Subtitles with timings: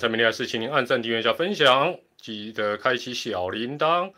[0.00, 4.10] 蔡明利还是请您按赞、订阅、加分享，记得开启小铃铛。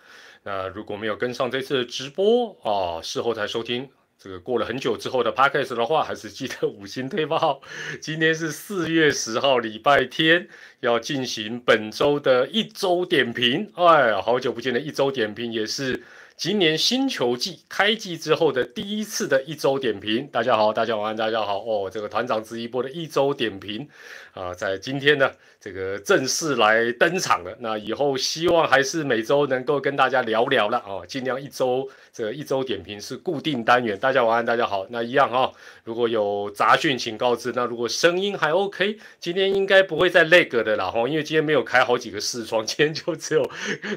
[0.44, 7.60] 那如果没有跟上这次直播啊，事后才收听，这个过了很久之后的 podcast 的话，还是记得五星推报。
[8.00, 10.48] 今天是四月十号，礼拜天，
[10.78, 13.68] 要进行本周的一周点评。
[13.74, 16.04] 哎，好久不见的一周点评，也是。
[16.36, 21.88] 今年新球季开季之后的第一次的一周点评，大家好，大家晚安，大家好哦。
[21.88, 23.88] 这个团长直一波的一周点评
[24.34, 27.56] 啊，在今天呢，这个正式来登场了。
[27.60, 33.96] 那以后希望还是每周能够跟大家聊聊了哦，尽量一周这一周点评是固定单元。
[33.96, 34.84] 大家晚安，大家好。
[34.90, 35.52] 那一样哈，
[35.84, 37.52] 如果有杂讯请告知。
[37.54, 43.48] 那如果声音还 OK，今天应该不会再那个的啦哈，因为今天没有开好几个视窗， 今天就只有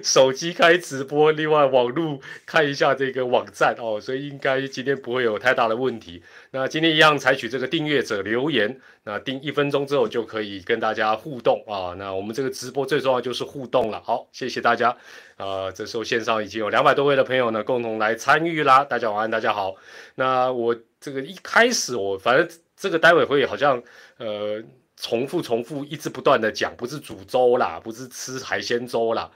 [0.03, 2.19] 手机开直播，另外网络。
[2.45, 6.21] 看一下这个网站哦，所以应该今天不会有太大的问题。
[6.59, 11.93] 那今天一样采取这个订阅者留言，那订一分钟之后就可以跟大家互动啊。
[11.99, 14.01] 那我们这个直播最重要就是互动了。
[14.03, 14.89] 好，谢谢大家。
[15.35, 18.83] 啊，这时候线上已经有两百多位的朋友呢，共同来参与啦。
[18.83, 19.75] 大家晚安，大家好。
[20.15, 23.83] 那我这个一开始我反正这个待会会好像
[24.17, 24.59] 呃
[24.95, 29.29] 重复重复一直不断的讲，不是煮粥啦，不是吃海鲜粥啦。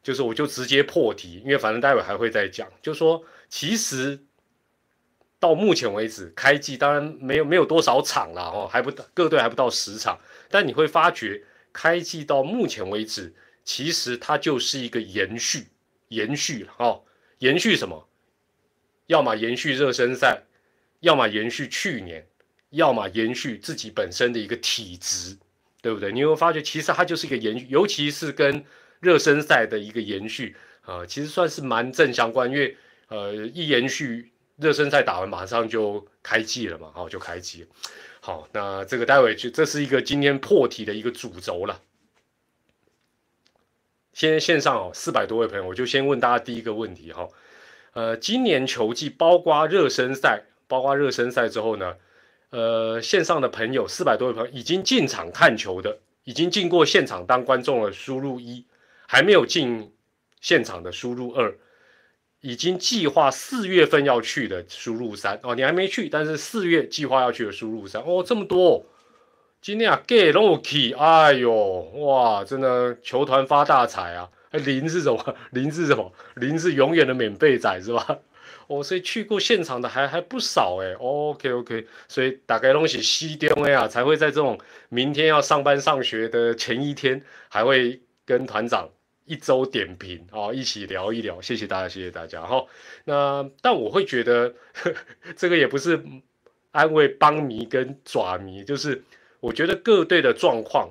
[0.00, 2.68] 就是我就直接破题，因为反正待会还会再讲。
[2.80, 4.16] 就说其实
[5.40, 10.18] 到目前为止开季当然没有没有多少场了哦，还不到各队还不到十场。
[10.50, 15.68] 但你会发觉开季到目前为止，其实它就是一个延续，
[16.08, 17.02] 延续了哦，
[17.38, 18.08] 延续什么？
[19.06, 20.42] 要么延续热身赛，
[21.00, 22.26] 要么延续去年，
[22.70, 25.36] 要么延续自己本身的一个体质，
[25.80, 26.12] 对不对？
[26.12, 28.64] 你会发觉其实它就是一个延续，尤其是跟。
[29.00, 37.66] 热身赛的一个延续啊，其实算是蛮正相关，因为呃一延续热身赛打完马上就开季了嘛，好就开季。
[38.20, 41.80] 好，那这个待会就这是一个今天破题的一个主轴了。
[44.12, 47.28] 先线上哦，四百多位朋友，我就先问大家第一个问题哈，
[47.92, 51.96] 呃，今年球季包括热身赛，包括热身赛之后呢，
[52.50, 58.66] 呃，线上的朋友四百多位朋友已经进场看球的，已经进过现场当观众的，输入一。
[59.10, 59.90] 还没有进
[60.38, 61.56] 现场的输入二，
[62.40, 68.86] 已经计划四月份要去的输入山哦，你还没去，但是四月计划要去的输入山哦，这么多，
[69.60, 71.52] 今天啊，get lucky，哎呦，
[71.96, 74.28] 哇，真的球团发大财啊！
[74.52, 75.36] 零是什么？
[75.50, 76.12] 零是什么？
[76.36, 78.18] 零是永远的免费仔是吧？
[78.68, 84.58] 哦，所以去过现场的还还不少哎，OK OK，所以大概东西西丢哎啊，才会在这种
[84.90, 88.88] 明天要上班上学的前一天，还会跟团长。
[89.28, 92.64] 一周点评啊，一起聊一聊，谢谢大家，谢谢大家哈。
[93.04, 94.54] 那但我会觉得
[95.36, 96.02] 这个也不是
[96.72, 99.04] 安慰帮迷跟爪迷，就是
[99.40, 100.90] 我觉得各队的状况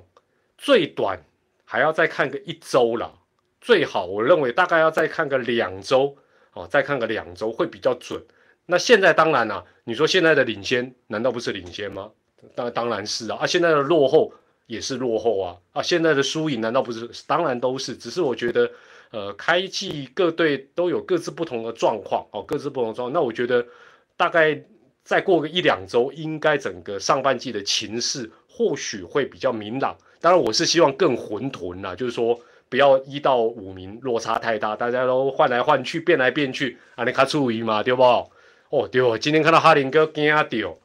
[0.56, 1.20] 最短
[1.64, 3.18] 还要再看个一周了，
[3.60, 6.16] 最好我认为大概要再看个两周
[6.52, 8.22] 哦，再看个两周会比较准。
[8.66, 12.10] 那现在当然了，你说现在的领先难道不是领先吗？
[12.54, 14.32] 当当然是啊，啊现在的落后。
[14.68, 15.82] 也是落后啊啊！
[15.82, 17.08] 现在的输赢难道不是？
[17.26, 18.70] 当然都是，只是我觉得，
[19.10, 23.12] 呃，开季各队都有各自不同的状况哦，各自不同的状况。
[23.14, 23.66] 那我觉得
[24.14, 24.62] 大概
[25.02, 29.96] 再过个一两周，应该整个上半季的情势或许会比较明朗。
[30.20, 38.02] 当然，我是希望更混沌啦，就是说不要一到五名落差太大，大家都换来换去，变来变去啊，你卡注意嘛，对不？
[38.02, 40.76] 哦，对哦，今天看到哈林哥惊掉，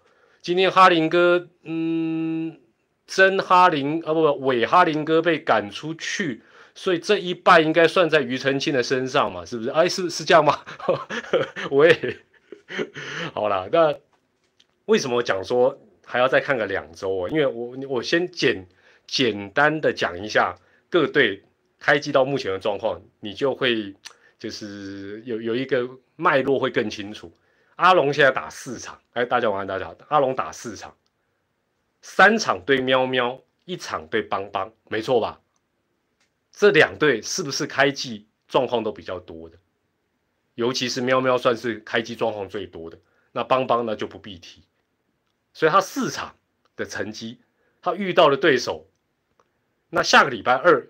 [0.42, 2.63] 今天哈林哥，嗯。
[3.06, 6.42] 真哈林啊，不不，伪哈林哥被赶出去，
[6.74, 9.46] 所以这一败应该算在庾澄庆的身上嘛？
[9.46, 9.70] 是不是？
[9.70, 10.60] 哎，是是这样吗？
[11.70, 12.18] 我也
[13.34, 13.68] 好了。
[13.72, 13.94] 那
[14.86, 17.30] 为什么讲说还要再看个两周啊？
[17.30, 18.66] 因为我我先简
[19.06, 20.56] 简单的讲一下
[20.90, 21.44] 各队
[21.80, 23.94] 开机到目前的状况，你就会
[24.40, 27.32] 就是有有一个脉络会更清楚。
[27.76, 29.96] 阿龙现在打四场，哎，大家晚安，大家好。
[30.08, 30.96] 阿龙打四场。
[32.04, 35.40] 三场对喵喵，一场对邦邦，没错吧？
[36.52, 39.58] 这两队是不是开季状况都比较多的？
[40.56, 43.00] 尤其是喵喵算是开机状况最多的，
[43.32, 44.62] 那邦邦呢就不必提。
[45.54, 46.36] 所以他四场
[46.76, 47.40] 的成绩，
[47.82, 48.86] 他遇到的对手，
[49.90, 50.86] 那下个礼拜二，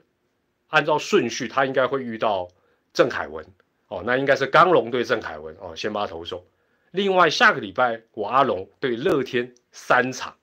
[0.69, 2.49] 按照顺序，他应该会遇到
[2.91, 3.45] 郑凯文
[3.87, 6.43] 哦，那应该是刚龙对郑凯文哦，先发投手。
[6.89, 10.35] 另外下个礼拜我阿龙对乐天三场。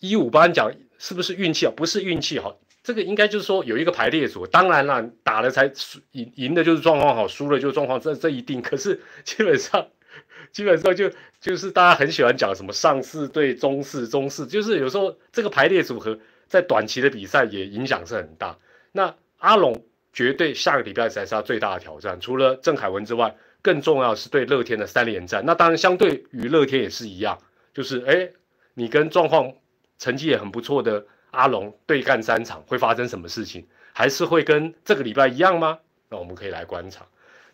[0.00, 1.72] 一五八讲是不是运气啊？
[1.76, 4.46] 不是运气哈，这个应该就是说有一个排列组。
[4.46, 5.70] 当然了，打了才
[6.12, 8.60] 赢，赢的就是状况好，输了就状况这这一定。
[8.62, 9.88] 可是基本上
[10.52, 11.10] 基本上就
[11.40, 18.56] 就是大家很喜欢讲什么上市对中市，中市就是有时候这个排列组合在短期的比赛也影响是很大。
[18.92, 25.44] 那阿龙绝对下个礼拜才是他最大的挑战，除了郑凯文之外，更重要是对乐天的三连战。
[25.44, 27.38] 那当然，相对于乐天也是一样，
[27.74, 28.30] 就是哎，
[28.72, 29.52] 你跟状况
[29.98, 33.66] 成绩也很不错的阿龙对干三场，会发生什么事情？
[33.92, 35.78] 还是会跟这个礼拜一样吗？
[36.10, 37.06] 那我们可以来观察。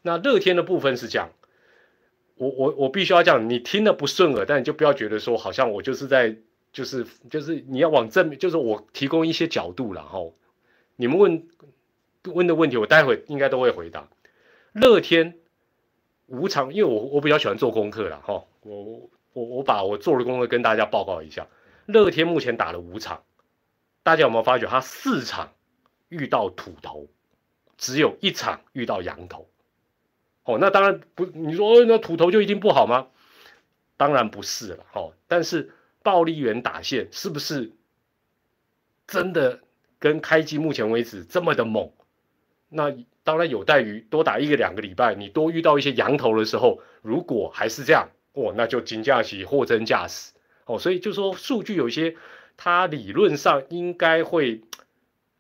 [0.03, 1.31] 那乐天的部分是这样，
[2.35, 6.37] 我我我必须要讲，你听的不顺耳，但你就不要觉得说好像我就是在
[6.73, 10.35] 就是就是你要往正面，就是我提供一些角度然后
[10.97, 11.47] 你们问
[12.25, 14.09] 问的问题，我待会应该都会回答。
[14.73, 15.39] 乐天
[16.27, 21.47] 无常，因为我我比较喜欢做功课了哈，我我我把我做的功课跟大家报告一下。
[21.87, 23.25] 乐天目前打了五场，
[24.03, 25.53] 大家有没有发觉他四场
[26.09, 27.09] 遇到土头，
[27.77, 29.49] 只有一场遇到羊头？
[30.45, 33.09] 哦，那当然不，你说那土头就一定不好吗？
[33.97, 37.71] 当然不是了，哦，但是暴力员打线是不是
[39.07, 39.61] 真的
[40.01, 41.93] 跟开机目前为止这么的猛？
[42.69, 42.93] 那
[43.23, 50.32] 当然有待于多打一个两个礼拜，你多遇到一些羊头的时候，如果还是这样，哦，那就金价起货真价实，
[50.67, 52.17] 哦，所以就说数据有一些，
[52.57, 54.63] 它理论上应该会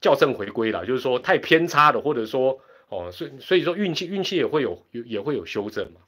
[0.00, 2.60] 校正回归了，就是说太偏差的，或者说。
[2.94, 6.02] 哦，所以所以说运气运气也会有有也会有修正嘛。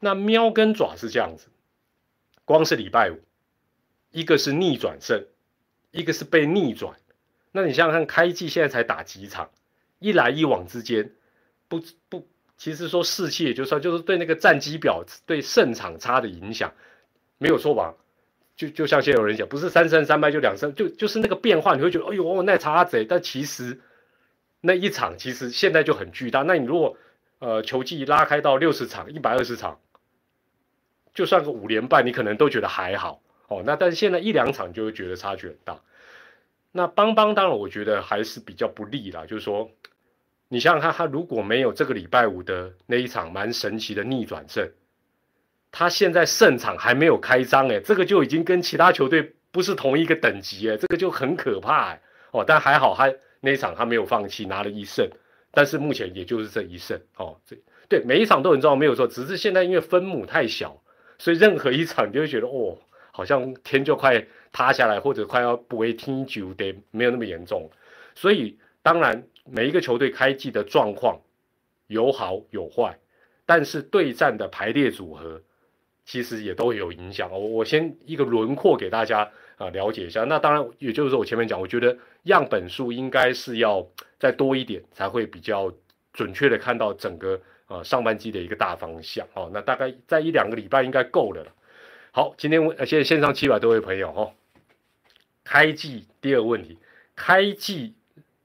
[0.00, 1.48] 那喵跟爪是这样子，
[2.46, 3.20] 光是礼拜五，
[4.12, 5.26] 一个是逆转胜，
[5.90, 6.96] 一个是被逆转。
[7.50, 9.50] 那你想想看，开季现在才打几场，
[9.98, 11.12] 一来一往之间，
[11.68, 12.26] 不不，
[12.56, 16.72] 其实说士气也就算，就是对那个战绩表对胜场差的影响
[17.36, 17.94] 没有说吧？
[18.68, 23.80] 就就像现在有人讲，不是三胜三败就两胜，就就是那个变化，你会觉得哎呦那差贼，但其实。
[24.64, 26.42] 那一场其实现在就很巨大。
[26.42, 26.96] 那你如果
[27.40, 29.80] 呃球季拉开到六十场、一百二十场，
[31.12, 33.64] 就算个五连败，你可能都觉得还好哦。
[33.66, 35.80] 那但是现在一两场就会觉得差距很大。
[36.70, 39.68] 那邦邦当然我觉得还是比较不利啦，就是说
[40.46, 44.70] 你想想看，他如果没有这个礼拜五的那一场蛮神奇的逆转胜，
[45.72, 52.44] 他现在胜场还没有开张哎，这个就已经跟其他球队不是同一个等级哎，这个就很可怕哎哦。
[52.46, 53.12] 但还好他。
[53.44, 55.04] 那一场他没有放弃，拿了一胜，
[55.50, 57.36] 但是目前也就是这一胜哦。
[57.44, 57.56] 这
[57.88, 59.04] 对每一场都很重要，没有错。
[59.04, 60.80] 只是现在因为分母太小，
[61.18, 62.78] 所以任何一场你就会觉得哦，
[63.10, 67.68] 好像天就快塌下来，或者快要不会听久的，没有那么严重。
[68.14, 71.20] 所以当然每一个球队开季的状况
[71.88, 72.96] 有好有坏，
[73.44, 75.42] 但是对战的排列组合
[76.04, 77.30] 其实也都有影响。
[77.30, 79.30] 我我先一个轮廓给大家。
[79.58, 80.24] 啊，了解一下。
[80.24, 83.86] 那当然，也就是说，我前面讲，我觉得样本数应该是要
[84.18, 85.72] 再多一点，才会比较
[86.12, 89.24] 准确的看到整个呃上半季的一个大方向。
[89.34, 91.46] 哦，那大概在一两个礼拜应该够了。
[92.10, 94.32] 好，今天问，现在线上七百多位朋友哈，
[95.44, 96.78] 开季第二个问题，
[97.14, 97.94] 开季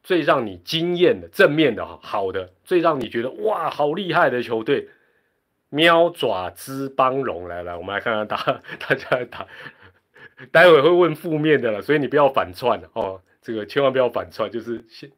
[0.04, 4.88] 最让你惊艳的、正面的哈、好的，最让你觉得哇，好厉害的球队，
[5.70, 8.38] 喵爪之邦龙，来来，我们来看看大
[8.88, 9.48] 大家打。
[10.52, 13.22] 待会会问负面的了，所以你不要反串哦。
[13.42, 15.10] 这个千万不要反串，就是现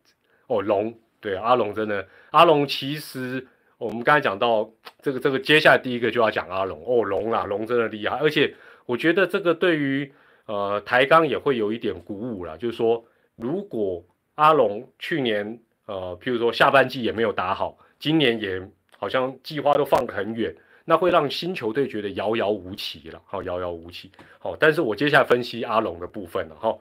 [0.47, 3.45] 哦龙对阿龙真的阿龙其实
[3.77, 8.55] 我们刚才讲到这个这个接下来第一个就要讲阿龙哦龙啊龙真的厉害，而且
[8.85, 10.13] 我觉得这个对于
[10.45, 13.03] 呃台钢也会有一点鼓舞了，就是说
[13.35, 14.05] 如果
[14.35, 18.61] 阿龙去年呃譬如说下半季也没有打好，今年也
[18.99, 20.55] 好像计划都放得很远。
[20.85, 24.11] 那会让新球队觉得遥遥无期了，好，遥遥无期。
[24.39, 26.75] 好，但是我接下来分析阿龙的部分了，哈。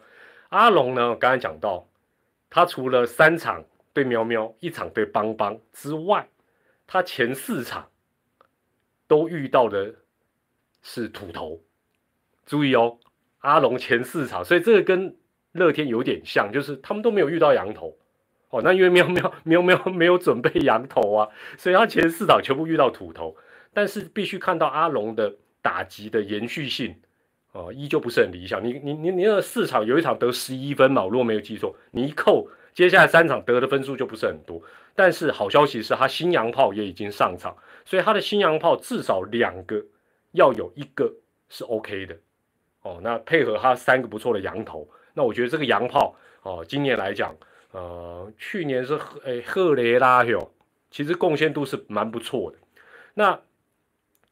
[0.48, 1.86] 阿龙呢，刚才讲到，
[2.48, 6.26] 他除了三场对喵喵，一场对邦邦之外，
[6.86, 7.86] 他前四场
[9.06, 9.94] 都遇到的
[10.80, 11.60] 是土头。
[12.46, 12.98] 注意哦，
[13.40, 15.14] 阿龙前四场，所以这个跟
[15.52, 17.94] 乐天有点像，就是他们都没有遇到羊头。
[18.50, 23.36] 哦，那因为喵喵喵喵没有准备羊头啊，所以他前四场全部遇到土头。
[23.74, 26.96] 但是必须看到阿龙的打击的延续性，
[27.52, 28.64] 哦，依旧不是很理想。
[28.64, 31.04] 你你你你那四场有一场得十一分嘛？
[31.04, 34.60] 我如果没有记错，你一扣，接下来三场得的分数就不是很多。
[34.96, 39.84] 但是好消息是他新洋炮也已经上场，所以他的新洋炮至少两个
[40.32, 41.12] 要有一个
[41.48, 42.16] 是 OK 的，
[42.82, 47.36] 哦，那配合他三个不错的羊头，那我觉得这个洋炮哦，今年来讲，
[47.78, 50.50] 呃，去年是赫诶赫雷拉哟，
[50.90, 52.58] 其实贡献度是蛮不错的，
[53.14, 53.40] 那。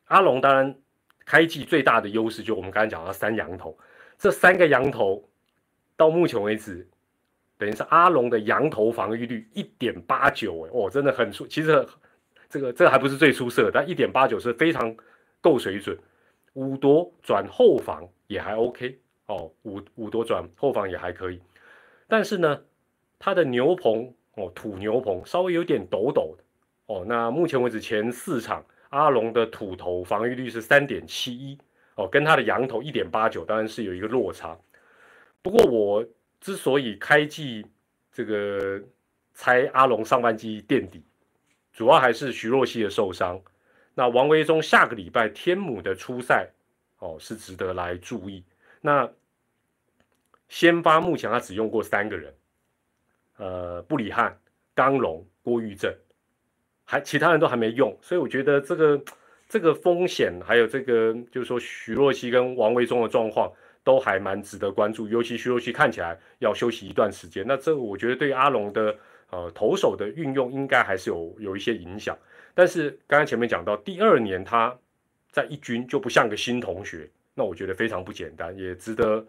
[0.08, 0.72] 阿龙当然
[1.24, 3.76] 开季最大的优势就我们刚才讲到三羊头，
[4.16, 5.28] 这三个羊头
[5.96, 6.86] 到目前为止，
[7.58, 11.84] 等于是阿龙的羊头防御率一点八九，哎，哦，真的很出，其实
[12.48, 14.96] 这个这个还不是最出色，但一点八九是非常
[15.40, 15.98] 够水准。
[16.52, 21.42] 五夺转后防也还 OK 哦，五五夺转后防也还可以。
[22.06, 22.60] 但是呢，
[23.18, 26.44] 它的牛棚哦，土牛棚稍微有点抖抖的
[26.86, 27.04] 哦。
[27.06, 31.58] 那目前为止前四场阿龙的土头防御率是三点七一
[31.94, 34.58] 哦，跟他的羊头一点八九，当然是有一个落差。
[35.42, 36.06] 不过我
[36.40, 37.64] 之所以开季
[38.12, 38.82] 这个
[39.32, 41.02] 猜阿龙上半季垫底，
[41.72, 43.40] 主要还是徐若曦的受伤。
[43.94, 46.50] 那王维忠下个礼拜天母的初赛
[46.98, 48.44] 哦，是值得来注意。
[48.82, 49.10] 那
[50.48, 52.34] 先发目前他只用过三个人，
[53.36, 54.36] 呃，布里汉、
[54.74, 55.92] 刚龙、郭玉正，
[56.84, 59.02] 还其他人都还没用，所以我觉得这个
[59.48, 63.52] 这个风险还有这个就是说徐若曦跟王维忠的状况
[63.84, 68.96] 都还蛮值得关注，尤其徐若曦看起来要休息一段时间，那这个我觉得对阿龙的
[69.30, 72.16] 呃投手的运用应该还是有有一些影响。
[72.54, 74.74] 但是刚刚前面讲到，第二年他
[75.30, 79.22] 在一军就不像个新同学，那我觉得非常不简单，也值得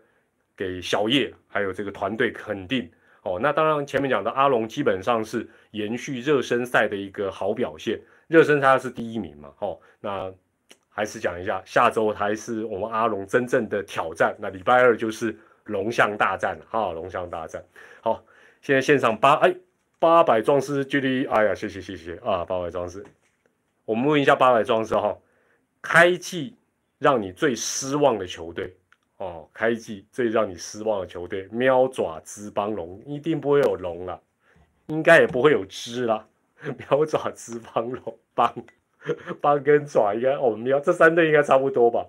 [0.55, 2.89] 给小叶还有这个团队肯定
[3.27, 3.39] 哦。
[3.41, 10.31] 那当然前面讲的阿龙基本上是延续热身赛的一个好表现，热身赛是第一名嘛，哦，那
[10.89, 17.63] 还是讲一下，下周还是我们阿龙真正的挑战，那礼拜二就是龙象大战哈，龙象大战。
[18.01, 18.23] 好，
[18.61, 19.55] 现在线上八哎
[19.99, 23.03] 八百壮士距离，哎呀，谢谢谢谢啊，八百壮士。
[23.85, 25.17] 我们问一下八百壮士哈，
[25.81, 26.55] 开季
[26.99, 28.75] 让你最失望的球队
[29.17, 34.21] 哦，开季最让你失望的球队，喵爪之邦龙一定不会有龙了，
[34.87, 36.27] 应该也不会有之了，
[36.77, 38.53] 喵爪之邦龙邦
[39.41, 42.07] 邦跟爪应该哦喵这三队应该差不多吧。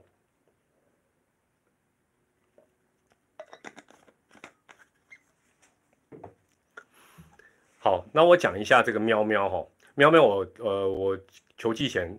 [7.78, 11.18] 好，那我讲一下这个喵喵哈，喵喵我呃我。
[11.60, 12.16] 球季前，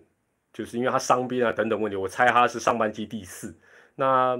[0.52, 3.58] 就是因为他伤兵啊等等问题，我猜他是上半季第四。
[3.94, 4.38] 那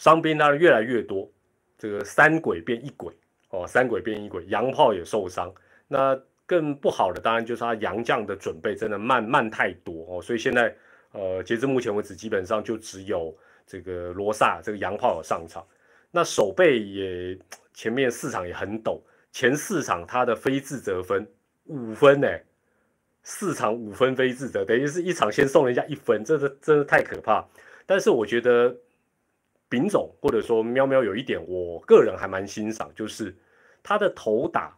[0.00, 1.30] 伤兵当然越来越多，
[1.76, 3.14] 这个三鬼变一鬼
[3.50, 5.52] 哦，三鬼变一鬼，洋炮也受伤。
[5.86, 10.74] 那更不好的当然就是他洋将的准备真的慢慢太多哦，所以现在
[11.12, 15.62] 呃截至目前为止，基本上就只有这个罗萨这个洋炮有上场。
[16.10, 17.38] 那守备也
[17.74, 18.98] 前面四场也很陡，
[19.32, 21.30] 前四场他的非自责分
[21.66, 22.26] 五分呢。
[23.22, 27.46] 四场五分非自责，等于是一场先送人家一分，这是真的太可怕。
[27.84, 28.74] 但是我觉得
[29.70, 33.34] 丙总或者说喵喵有一点，我个人还蛮欣赏，就是
[33.82, 34.76] 他的头打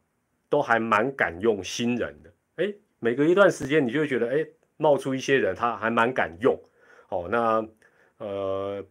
[0.51, 2.31] 都还蛮敢用新人的。
[2.57, 4.47] 哎，每隔一段时间你就会觉得，哎，
[4.77, 6.57] 冒出一些人，他还蛮敢用。
[7.09, 7.67] 哦，那
[8.19, 8.85] 呃，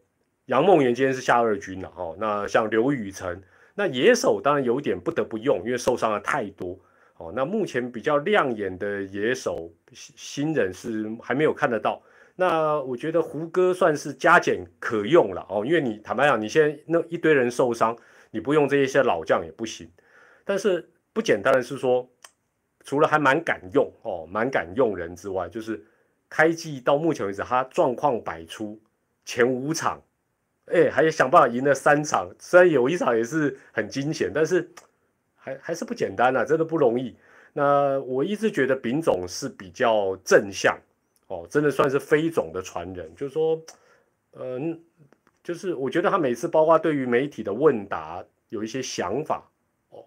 [0.48, 3.40] 杨梦妍今天是下二军了，哦，那像刘雨辰，
[3.76, 6.78] 那野手当然有点不得不用，因为受伤的太多。
[7.18, 12.02] 哦，那目前比较亮眼的野手新人是还没有看得到。
[12.36, 17.98] 那我觉得胡歌算是加减可用了哦，因为你坦白讲，你现在那一堆人受伤，
[18.32, 19.90] 你不用这一些老将也不行。
[20.44, 22.10] 但是不简单的是说，
[22.84, 25.84] 除了还蛮敢用哦，蛮敢用人之外，就是
[26.30, 28.82] 开季到目前为止他状况百出，
[29.26, 30.02] 前五场，
[30.66, 34.72] 哎，还想办法赢了三场，虽然有一场也是很惊险，但是。
[35.44, 37.16] 还还是不简单呐，真的不容易。
[37.54, 40.78] 那我一直觉得丙总是比较正向
[41.32, 43.10] 哦，真的算是飞总的传人。
[43.16, 43.62] 就是说，
[44.34, 44.84] 嗯，
[45.42, 49.50] 就是我觉得他每次包括对于媒体的问答有一些想法
[49.90, 50.04] 哦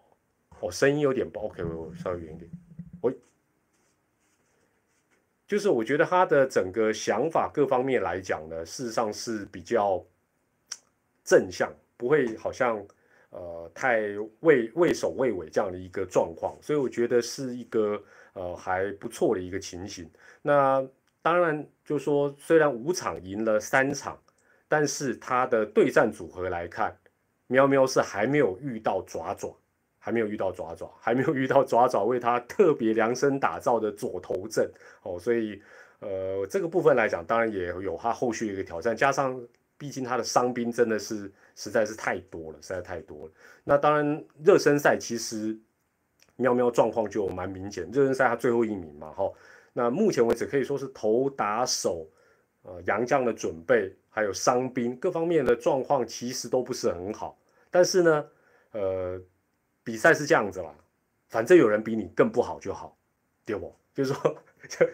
[0.60, 2.50] 哦，声音有点不 OK，我稍微远一点。
[3.00, 3.12] 我
[5.46, 10.04] 就是我觉得他的整个想法各方面来讲呢，事实上是比较
[11.24, 12.84] 正向，不会好像。
[13.36, 13.98] 呃，太
[14.42, 18.00] 畏畏首畏尾这样的一个状况，所以我觉得是一个
[18.34, 20.08] 呃还不错的一个情形。
[20.40, 20.86] 那
[21.24, 24.20] 当然就说，虽然五场赢了三场，
[24.68, 26.94] 但是他的对战组合来看，
[27.46, 29.56] 喵喵是还没有遇到爪爪，
[29.98, 34.70] 还没有遇到爪爪，还没有遇到爪爪为他特别量身打造的左头阵
[35.02, 35.62] 哦，所以
[36.00, 39.40] 呃这个部分来讲，当然也有他后续的一个挑战，加上。
[39.76, 43.32] 毕竟他的伤兵真的是实在是太多了，实在太多了。
[43.64, 45.58] 那当然，热身赛其实
[46.36, 49.30] 喵喵状况就蛮明显，热身赛他最后一名嘛，哈。
[49.74, 52.08] 那目前为止可以说是头打手，
[52.62, 57.36] 呃，杨将的准备还有伤兵各方面的状况其实都不是很好。
[57.70, 58.26] 但是呢，
[58.72, 59.20] 呃，
[59.82, 60.74] 比赛是这样子啦，
[61.28, 62.96] 反正有人比你更不好就好，
[63.44, 63.74] 对不？
[63.92, 64.86] 就是说， 就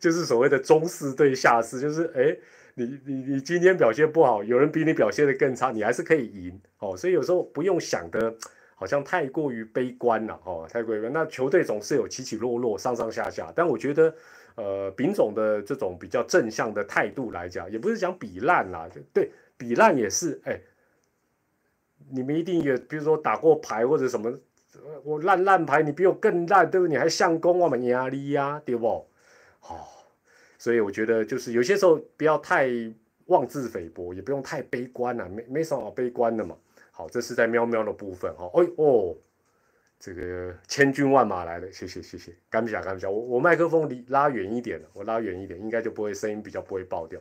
[0.00, 2.34] 就是所谓的中士对下士，就是哎。
[2.74, 6.96] 你你你今天表现不好，有人比你表现的更差，你还是可以赢哦。
[6.96, 8.34] 所以有时候不用想的，
[8.82, 13.52] 好像太过于悲观了哦，太过于那球队总是有起起落落、上上下下。
[13.54, 14.12] 但我觉得，
[14.56, 20.60] 呃，丙总的这种比较正向的态度来讲，也不是讲比烂啦，对，比烂也是哎，
[22.10, 24.36] 你们一定也，比如说打过牌或者什么，
[25.04, 26.90] 我烂烂牌，你比我更烂，对不对？
[26.90, 29.06] 你还相公，我们压力呀，对不？
[29.60, 29.88] 好，
[30.58, 32.68] 所以我觉得就是有些时候不要太
[33.26, 36.56] 妄自菲薄，也不用太悲观了，没没什么好悲观的嘛。
[36.94, 38.48] 好，这是在喵喵的部分哈。
[38.52, 39.16] 哦哦，
[39.98, 47.18] 这个千军万马来了，谢谢谢谢，干不下干不下，我我麦克风离拉远一点了，我拉远一点，应该就不会声音比较不会爆掉。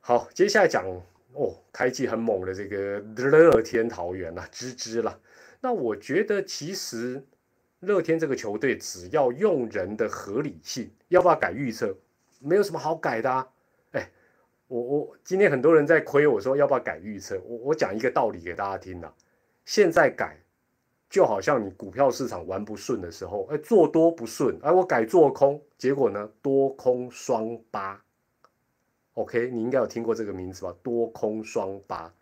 [0.00, 0.84] 好，接下来讲
[1.32, 5.20] 哦，开季很猛的这个乐天桃园呐，吱吱了。
[5.60, 7.24] 那我觉得其实
[7.80, 11.96] 乐天这个球队只要用人的合理性，要不要改预测？
[12.40, 13.48] 没有什么好改的啊。
[14.68, 19.12] 我我今天很多人在亏我说要不要改预测，我我讲一个道理给大家听呐。
[19.64, 20.36] 现在改
[21.08, 28.02] 就好像你股票市场玩不顺的时候，哎，做多不顺，哎，我改做空，结果呢，多空双八。
[29.14, 30.74] OK，你应该有听过这个名字吧？
[30.82, 32.12] 多空双八，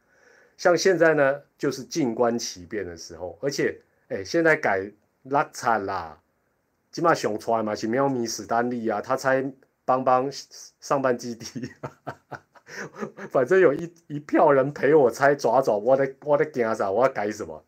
[0.57, 3.39] 像现在呢，就是静观其变的时候。
[3.41, 4.91] 而且，哎，现在改
[5.25, 6.21] 拉惨啦，
[6.93, 9.43] 起码熊出来嘛，是喵咪史丹利啊，他才
[9.85, 10.31] 帮帮
[10.81, 11.71] 上班基地，
[13.31, 16.91] 反正有一一票人陪我猜爪爪，我的我的惊啥？
[16.91, 17.65] 我要改什么？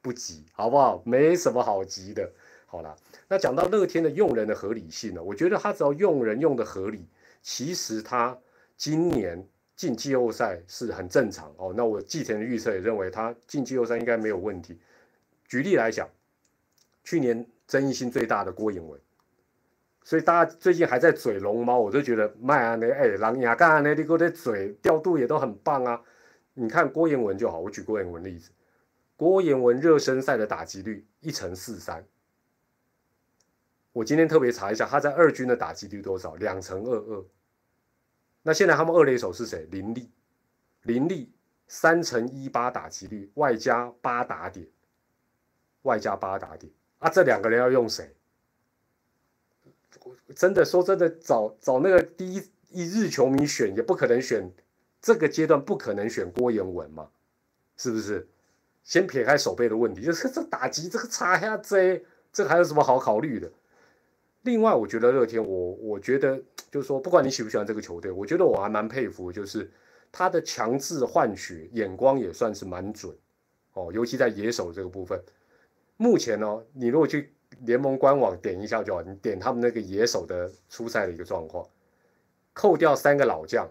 [0.00, 1.02] 不急，好不好？
[1.04, 2.30] 没什么好急的。
[2.66, 2.96] 好了，
[3.28, 5.22] 那讲到乐天的用人的合理性呢？
[5.22, 7.06] 我觉得他只要用人用的合理，
[7.42, 8.38] 其实他。
[8.74, 14.76] 今年进季后赛是很正常哦，那我季前的预测也认为他进季后赛应该没有问题。
[15.46, 16.08] 举例来讲，
[17.04, 19.00] 去年争议性最大的郭颖文，
[20.04, 26.02] 所以大家最近还在嘴龙猫，我就觉得麦安呢哎狼牙干啊那你给我的嘴调度也都很棒啊。
[26.54, 28.50] 你看郭彦文就好，我举郭彦文例子，
[29.16, 32.04] 郭彦文热身赛的打击率一乘四三，
[33.92, 37.24] 我今天特别查一下他在二军的打击率多少，两乘二二。
[38.42, 39.66] 那现在他们二垒手是谁？
[39.70, 40.10] 林立，
[40.82, 41.32] 林立
[41.68, 44.66] 三乘一八打击率，外加八打点，
[45.82, 47.08] 外加八打点啊！
[47.08, 48.14] 这两个人要用谁？
[50.34, 54.50] 真的说真的，找找那个第一一日球迷选也不可能选，
[55.00, 57.08] 这个阶段不可能选郭彦文嘛？
[57.76, 58.28] 是不是？
[58.84, 62.02] 先撇开手背的问题，就是这打击这个差下这，
[62.32, 63.48] 这还有什么好考虑的？
[64.42, 69.70] 另外，我觉得乐天，我我觉得就是说，不管你喜不喜欢这个球队，我觉得我还蛮佩服，就是
[70.10, 73.16] 他的强制换血眼光也算是蛮准
[73.74, 75.22] 哦，尤其在野手这个部分。
[75.96, 81.66] 目前呢，你如果去联盟官网点一下就好，你点他们那个野手的出赛的一个状况，
[82.52, 83.70] 扣掉三个老将，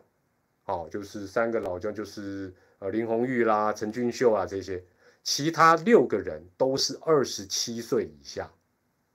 [0.65, 4.83] 哦，就是三个老将，就是呃林红玉啦、陈俊秀啊这些，
[5.23, 8.49] 其他六个人都是二十七岁以下。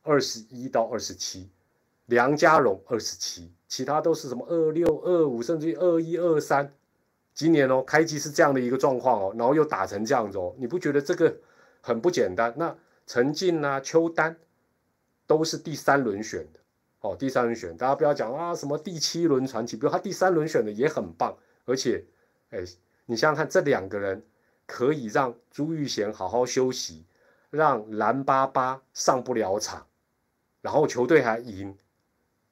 [0.08, 1.50] 二十一到二十七，
[2.04, 6.72] 梁家荣二十七，其他都是什么二六二五，甚至于二一二三。
[7.34, 11.36] 今年哦，开机是这样的一个状况哦，然后又打成这样子哦，你不觉得这个
[11.80, 12.54] 很不简单？
[12.56, 12.72] 那
[13.04, 14.36] 陈进啊、邱丹
[15.26, 16.60] 都是第三轮选的
[17.00, 22.04] 哦，第三轮选，大家不要讲啊什么第七轮传奇，比如他第三轮选的也很棒，而且
[22.50, 22.64] 哎，
[23.06, 24.24] 你想想看，这两个人
[24.66, 27.04] 可以让朱玉贤好好休息，
[27.50, 29.86] 让蓝巴巴上不了场。
[30.62, 31.76] 然后球队还赢，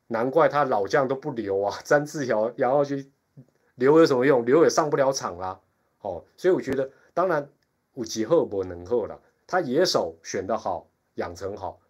[0.07, 1.77] 难怪他老将都不留啊！
[1.83, 3.11] 詹志尧然后去
[3.75, 4.47] 留有什么用？
[4.47, 5.61] 留也上不了场啦。
[6.01, 7.49] 哦，所以我觉得，当然
[7.95, 9.21] 五级后不能后了。
[9.49, 11.81] 他野手选得好，养成好，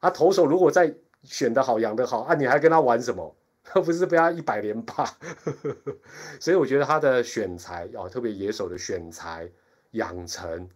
[0.00, 3.36] 他投手如果再选得好，养得好啊，你还跟他玩什么？
[3.62, 5.04] 他 不是被他一百连霸？
[6.40, 9.48] 所以我觉得他的选材哦，特别野手的选材、
[9.92, 10.68] 养成、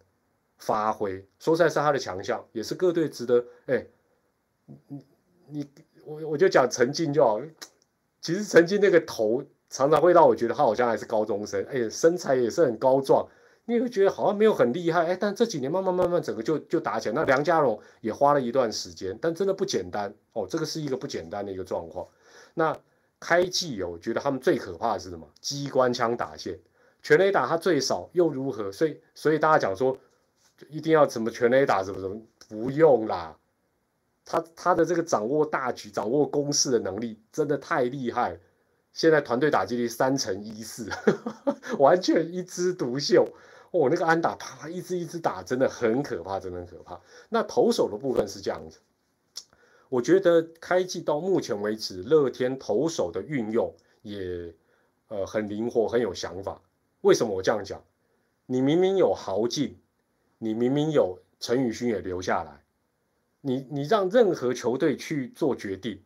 [0.58, 3.86] 发挥，说实在是他的强项，也是各队值得哎。
[4.88, 5.04] 你
[5.48, 5.68] 你
[6.04, 7.40] 我我就讲陈静就好，
[8.20, 13.26] 其实陈静那个头常常会让我觉得他好像还是高中生，哎，身材也是很高壮，
[13.66, 17.14] 你会觉得好像没有很厉害，哎，但这几年慢慢慢慢整个就就打起来。
[17.14, 22.06] 那梁家荣也花了一段时间，但真的不简单哦，这个是一个不简单的一个状况。
[22.52, 22.76] 那
[23.18, 25.26] 开季有，我觉得他们最可怕的是什么？
[25.40, 26.58] 机关枪打线，
[27.02, 28.70] 全雷打他最少又如何？
[28.70, 29.96] 所以所以大家讲说
[30.68, 33.34] 一定要怎么全雷打什么什么，不用啦。
[34.26, 38.38] 他他的这个掌握大局、掌握攻势的能力真的太厉害。
[38.92, 40.88] 现在团队打击率三乘一四，
[41.78, 43.26] 完全一枝独秀。
[43.74, 47.00] 哦，那个安打啪一直一直打，真的很可怕，真的很可怕。
[47.28, 48.78] 那投手的部分是这样子，
[49.88, 54.54] 我觉得开季到目前为止，乐天投手的运用也
[55.08, 56.62] 呃很灵活，很有想法。
[57.00, 57.82] 为什么我这样讲？
[58.46, 59.76] 你明明有豪进，
[60.38, 62.62] 你明明有陈宇勋也留下来。
[63.40, 66.00] 你你让任何球队去做决定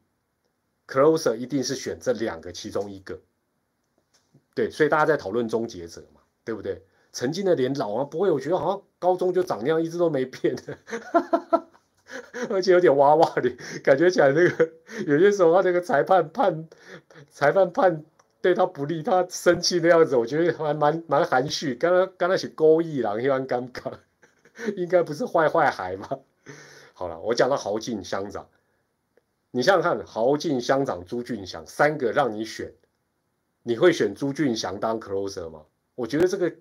[0.87, 3.21] ，closer 一定是选这两个其中一个，
[4.55, 6.83] 对，所以大家在讨论终结者嘛，对不对？
[7.11, 10.79] 曾经的脸老啊，不会，我觉得好像高中就长那样，一直都没变的，
[12.51, 14.71] 而且有点娃娃脸，感觉起来那个
[15.07, 16.69] 有些时候他那个裁判判
[17.31, 18.05] 裁判判
[18.41, 21.75] 对他不利，他生气的样子，我觉得还蛮蛮含蓄。
[21.75, 23.93] 刚刚刚那是勾引狼，一般尴尬，
[24.77, 26.19] 应该不是坏坏孩吧？
[26.93, 28.47] 好了，我讲到豪进乡长，
[29.51, 32.73] 你想想看，豪进乡长朱俊祥三个让你选，
[33.63, 35.63] 你会选朱俊祥当 closer 吗？
[35.95, 36.53] 我觉得这个。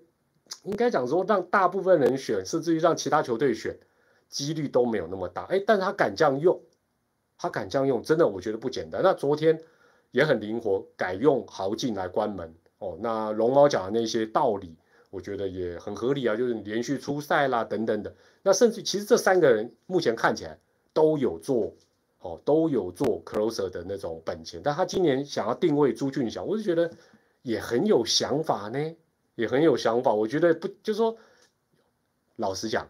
[0.64, 3.78] 应该讲说，让大部分人选，甚至于让其他球队选，
[4.28, 5.44] 几率都没有那么大。
[5.44, 6.60] 哎，但是他敢这样用，
[7.38, 9.00] 他敢这样用，真的我觉得不简单。
[9.02, 9.60] 那昨天
[10.10, 12.54] 也很灵活，改用豪进来关门。
[12.78, 14.76] 哦，那龙猫讲的那些道理，
[15.10, 18.14] 我觉得也很合理啊，就是连续出赛啦，等等的。
[18.42, 20.58] 那甚至其实这三个人目前看起来
[20.92, 21.74] 都有做，
[22.20, 24.60] 哦，都有做 closer 的那种本钱。
[24.62, 26.90] 但他今年想要定位朱俊祥，我就觉得
[27.42, 28.94] 也很有想法呢。
[29.38, 31.16] 也很有想法，我觉得不就是说，
[32.34, 32.88] 老实讲，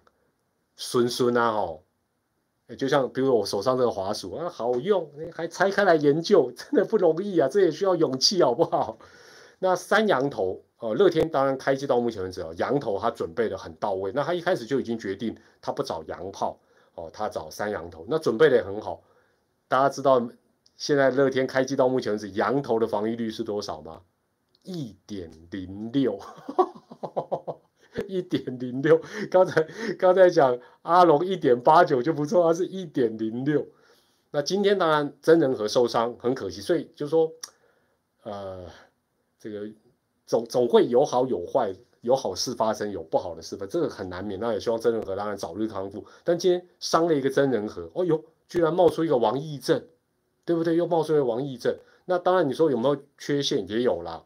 [0.77, 1.85] 孙孙啊，吼，
[2.79, 8.99] 就像比如我手上这个滑鼠啊，好用，还拆开来研究，真的不容易啊，这也需要勇气，好不好？
[9.59, 16.59] 那三羊头，哦，乐天当然开机到目前为止哦，羊头他准备的很到位，那他一开始就已经决定他不找羊炮，
[16.95, 19.03] 哦，他找三羊头，那准备的也很好。
[19.69, 20.27] 大家知道
[20.79, 24.01] 现在乐天开机到目前为止，羊头的防御率是多少吗？
[24.63, 26.19] 一点零六，
[28.07, 29.01] 一点零六。
[29.31, 29.67] 刚才
[29.99, 33.67] 刚才讲阿龙一点八九就不错，他是一点零六。
[34.31, 37.33] 那今天当然真人和受伤很可惜，所以就说，
[38.25, 38.67] 呃，
[39.39, 39.67] 这个
[40.27, 44.39] 总总会有好有坏，有好事发生，有不好的事发生，这个很难免。
[44.39, 46.05] 那也希望真人和当然早日康复。
[46.25, 49.83] 但今天伤了一个真人和，哦呦，居然冒出一个王义正，
[50.45, 50.77] 对不对？
[50.77, 51.75] 又冒出一个王义正。
[52.05, 53.67] 那当然你说有没有缺陷？
[53.67, 54.23] 也有啦。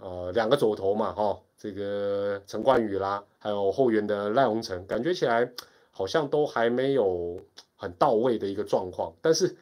[0.00, 5.52] 呃，两个左投嘛，哈，这个陈冠宇啦，还有后援的赖鸿成，感觉起来
[5.90, 7.38] 好像都还没有
[7.76, 9.12] 很到位的一个状况。
[9.20, 9.54] 但是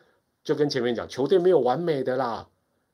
[0.45, 2.47] 就跟前面讲，球队没有完美的啦，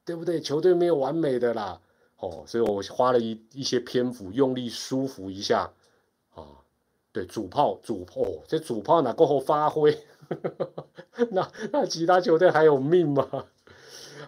[0.07, 0.40] 对不对？
[0.40, 1.78] 球队没有完美的啦，
[2.18, 5.70] 哦，所以我花了一一些篇幅，用力舒服一下
[6.35, 6.44] 啊。
[7.12, 9.96] 对，主炮主炮，这主炮哪够后发挥？
[11.30, 13.44] 那那其他球队还有命吗？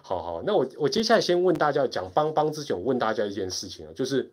[0.01, 4.31] 好好，那我我接下来先问大家讲邦邦之前，我问大家一件事情啊，就是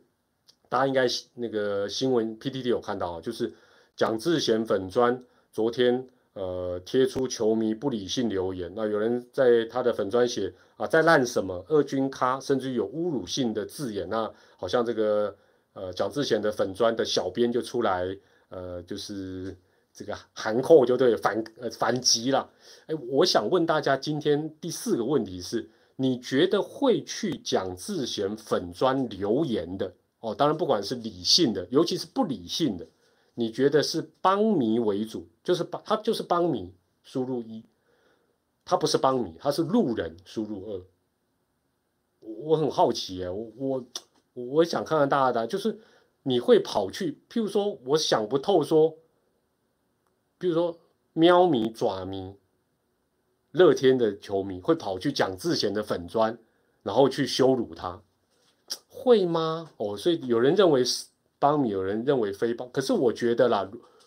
[0.68, 3.52] 大家应该那个新闻 PTT 有看到啊，就是
[3.96, 5.22] 蒋志贤粉砖
[5.52, 15.36] 昨天呃贴出球迷不理性留言，那有人在他的粉砖写啊在烂什么二军咖，甚至有侮辱性的字眼，那好像这个
[15.72, 18.16] 呃蒋志贤的粉砖的小编就出来
[18.48, 19.56] 呃就是。
[19.94, 22.50] 这个韩后就对反呃反击了，
[22.86, 30.34] 哎，我想问大家，今天第四个问题是，你觉得会去蒋志贤粉砖留言的哦？
[30.34, 32.84] 当然，不管是理性的，尤其是不理性的，
[33.34, 37.64] 你觉得是帮迷为主，就是帮他就是帮迷输入一，
[38.64, 40.82] 他不是帮迷，他是路人输入二。
[42.18, 43.84] 我很好奇哎，我我
[44.34, 45.78] 我想看看大家的，就是
[46.24, 48.96] 你会跑去，譬如说，我想不透说。
[50.44, 50.78] 比如说，
[51.14, 52.34] 喵迷、爪迷、
[53.50, 56.36] 乐天的球迷会跑去蒋志贤的粉砖，
[56.82, 58.02] 然后去羞辱他，
[58.86, 59.70] 会吗？
[59.78, 61.06] 哦，所以有人认为是
[61.38, 62.70] 帮米，有人认为非帮。
[62.70, 63.66] 可是我觉得啦，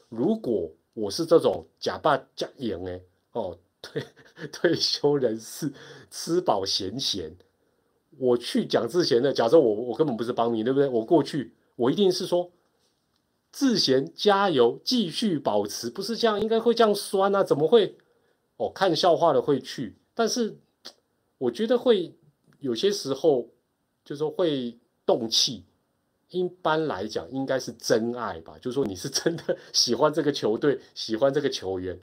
[0.09, 4.03] 如果我是这种假扮假演哎，哦，退
[4.53, 5.73] 退休人士
[6.11, 7.35] 吃饱闲闲，
[8.19, 10.87] 我去蒋志贤的，假设我我根本不是帮米，对不对？
[10.87, 12.51] 我过去，我一定是说。
[13.57, 17.43] 志贤加油，继续保持，不是这样，应该会这样酸啊？
[17.43, 17.97] 怎么会？
[18.57, 20.55] 哦，看笑话的会去，但是
[21.39, 22.15] 我觉得会
[22.59, 23.49] 有些时候
[24.05, 25.65] 就是说会动气。
[26.29, 31.99] 一般来讲，应该是真爱吧，就是说你是真的喜欢这个球队，喜欢这个球员。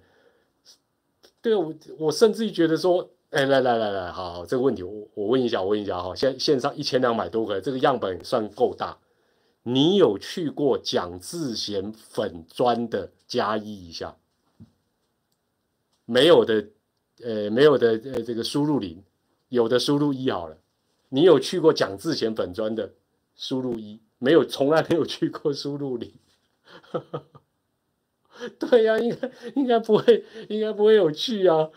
[1.40, 8.98] 对我，我甚至于觉得说，哎，来来来来，好好，这个问题我我问一下，我问一下哈，现线上一千两百多个，这个样本算够大。
[9.66, 14.16] 你有去过蒋志贤粉砖的加一一下，
[16.04, 16.68] 没有的，
[17.22, 19.02] 呃，没有的，呃，这个输入零，
[19.48, 20.58] 有的输入一好了。
[21.08, 22.92] 你有去过蒋志贤粉砖的，
[23.36, 26.12] 输入一，没有，从来没有去过输入零。
[28.58, 31.70] 对呀，应该应该不会，应该不会有去啊。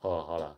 [0.00, 0.56] 哦，好了。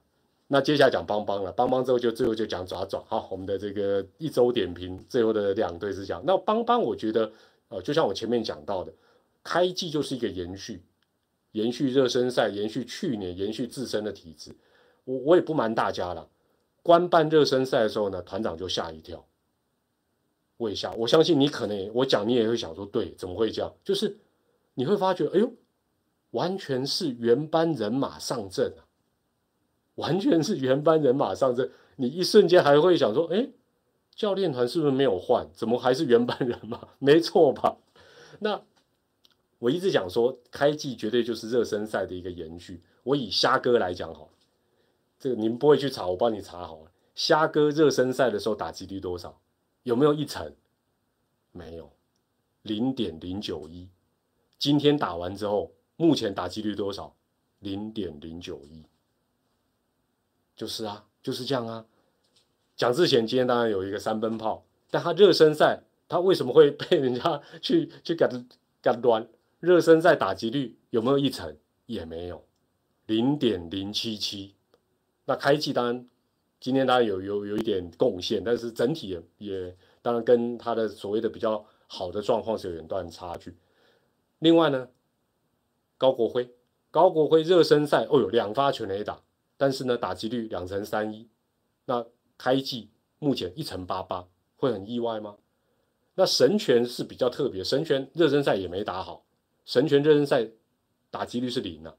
[0.52, 3.00] 那接下来讲邦邦了，邦邦之后就最后就讲爪爪。
[3.06, 6.20] 好，我们的这个一周点评最后的两队是讲。
[6.26, 7.30] 那邦邦，我觉得，
[7.68, 8.92] 呃，就像我前面讲到的，
[9.44, 10.82] 开季就是一个延续，
[11.52, 14.50] 延续热身赛，延续去年，延续自身的体质。
[15.04, 16.28] 我我也不瞒大家了，
[16.82, 19.24] 官办热身赛的时候呢，团长就吓一跳。
[20.56, 23.72] 我也吓，我相信你可能也，我讲你也会想说，对，怎么会这样？
[23.84, 24.18] 就是
[24.74, 25.52] 你会发觉，哎呦，
[26.32, 28.82] 完全是原班人马上阵啊，
[30.00, 31.70] 完全是原班人马上阵。
[31.96, 33.48] 你一瞬间还会想说，哎，
[34.14, 35.46] 教练团是不是没有换？
[35.52, 36.88] 怎么还是原班人马？
[36.98, 37.76] 没错吧？
[38.38, 38.62] 那
[39.58, 42.82] 我一直讲说，开季绝对就是热身赛的一个延续。
[43.02, 44.30] 我以虾哥来讲好，
[45.18, 46.90] 这个您不会去查，我帮你查好了。
[47.14, 49.38] 虾哥热身赛的时候打击率多少？
[49.82, 50.54] 有没有一成？
[51.52, 51.90] 没有，
[52.62, 53.88] 零点零九一。
[54.58, 57.14] 今天打完之后，目前打击率多少？
[57.58, 58.82] 零点零九一。
[60.60, 61.86] 就是啊，就是这样啊。
[62.76, 68.36] 蒋志贤今天当然有一个三分炮，但他热身赛他为什么会被人家去去给他
[68.82, 69.26] 给他端？
[69.58, 71.56] 热身赛打击率有没有一成？
[71.86, 72.44] 也没有，
[73.06, 74.54] 零点零七七。
[75.24, 76.06] 那开季当然。
[76.62, 83.56] 今天当然有有有一点贡献，但是整体也也当然跟他的所谓的比较好的状况是有远段差距。
[84.40, 84.86] 另外呢，
[85.96, 86.50] 高国辉，
[86.90, 89.22] 高国辉热身赛哦哟两发全垒打，
[89.60, 91.28] 但是呢打击率两成三一，
[91.84, 92.06] 那
[92.38, 95.36] 开季目前一成八八，会很意外吗？
[96.14, 99.26] 那神权是比较特别，神权热身赛也没打好，
[99.66, 100.48] 神权热身赛
[101.10, 101.94] 打击率是零啊，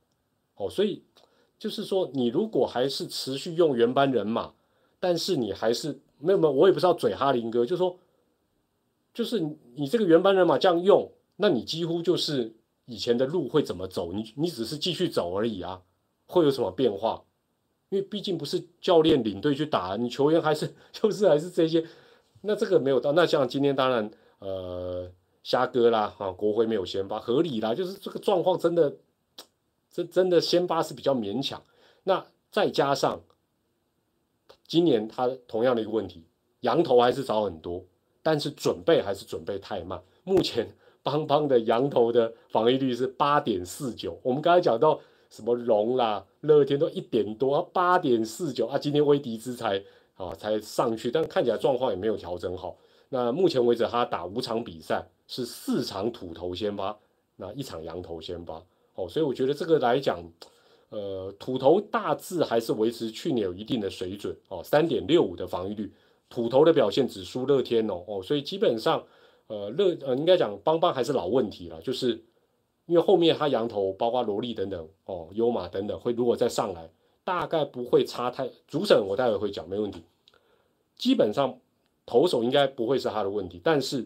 [0.56, 1.04] 哦所以。
[1.62, 4.52] 就是说，你如果还是持续用原班人马，
[5.00, 8.00] 但是你还是没有没有，我也不知道嘴哈林哥，就说，
[9.14, 9.40] 就是
[9.76, 14.12] 你这个原班人马这样用，那你几乎就是以前的路会怎么走？
[14.12, 15.84] 你你只是继续走而已啊，
[16.26, 17.24] 会有什么变化？
[17.92, 21.86] 因为毕竟不是教练领队去打，你球员还是 就是还是这些，
[22.42, 23.12] 那这个没有到。
[23.12, 25.12] 那像今天当然呃
[25.44, 28.98] 虾哥啦啊国徽没有先发，合理啦，就是这个状况真的。
[29.94, 31.62] 这真的先发是比较勉强，
[32.04, 33.22] 那再加上
[34.66, 36.24] 今年他同样的一个问题，
[36.62, 37.84] 羊头还是少很多，
[38.24, 40.02] 但是准备还是准备太慢。
[40.24, 40.74] 目前
[41.04, 44.98] 邦邦的羊头的防御率是八点四九，我们刚才讲到
[45.32, 49.82] 什么龙啦、乐天都一点多，八点四九啊，今天威迪兹才
[50.16, 52.78] 啊才上去，但看起来状况也没有调整好。
[53.08, 56.98] 那目前为止他打五场比赛是四场土头先发，
[57.38, 58.62] 那一场羊头先发。
[58.96, 60.22] 哦，所以我觉得这个来讲，
[60.90, 65.90] 呃，土头大致还是维持去年有一定的水准哦，三点六五的防御率，
[66.30, 69.02] 土头的表现只输乐天哦哦，所以基本上，
[69.48, 72.22] 呃，乐呃应该讲邦邦还是老问题了，就是
[72.92, 76.90] 因为后面他羊头包括罗莉等等哦，优马等等会如果再上来，
[77.24, 80.04] 大概不会差太主审我待会会讲没问题，
[80.98, 81.58] 基本上
[82.06, 84.06] 投手应该不会是他的问题，但是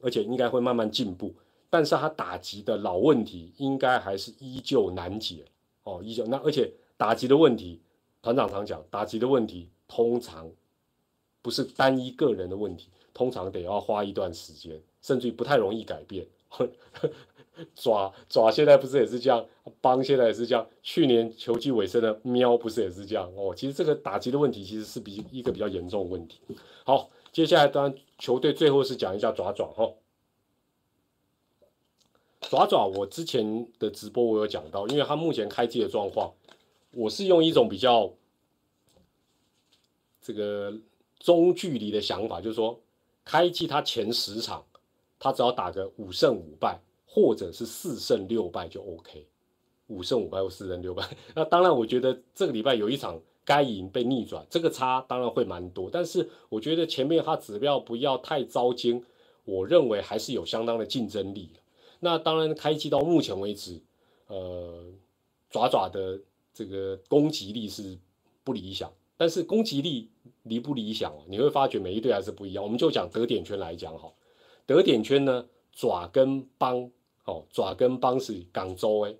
[0.00, 1.34] 而且应该会慢慢进步。
[1.68, 5.44] 但是他打击的老问题应该还是依旧难解
[5.82, 7.78] 哦，依旧那而且打击的问题，
[8.22, 10.50] 团长常讲，打击的问题通常
[11.42, 16.26] 不是单一个人的问题，通常得要花一段时间，甚至于不太容易改变。
[17.74, 19.44] 爪爪现在不是也是这样，
[19.80, 23.54] 帮现在也是这样，去年球季尾声的喵不是也是这样哦。
[23.54, 26.40] 其实这个打击的问题其实是比一个比较严重的问题。
[26.84, 29.92] 好，接下来当然球队最后是讲一下爪爪哈。
[32.40, 36.32] 爪爪，我之前的直播我有讲到，因为他目前开机的状况，
[36.92, 38.10] 我是用一种比较
[40.22, 40.72] 这个
[41.18, 42.80] 中距离的想法，就是说
[43.24, 44.64] 开机他前十场，
[45.18, 49.26] 他只要打个五胜五败，或者是四胜六败就 OK，
[49.86, 51.02] 五胜五败或四胜六败。
[51.34, 59.02] 那当然，我觉得这个礼拜有一场该赢被逆转，这个差当然会蛮多，但是我觉得前面他指标不要太糟心，
[59.44, 61.50] 我认为还是有相当的竞争力。
[62.00, 63.80] 那当然，开机到目前为止，
[64.26, 64.84] 呃，
[65.50, 66.20] 爪爪的
[66.52, 67.98] 这个攻击力是
[68.44, 70.10] 不理想，但是攻击力
[70.42, 72.62] 理不理想你会发觉每一队还是不一样。
[72.62, 74.12] 我们就讲得点圈来讲哈，
[74.66, 76.90] 得点圈呢，爪跟帮
[77.28, 79.16] 哦，爪跟帮是港州诶，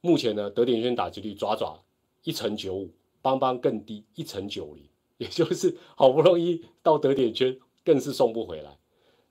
[0.00, 1.82] 目前呢得点圈打击率爪爪
[2.22, 4.88] 一成九五，帮帮更低一成九零，
[5.18, 8.78] 也就是好不容易到得点圈，更是送不回来。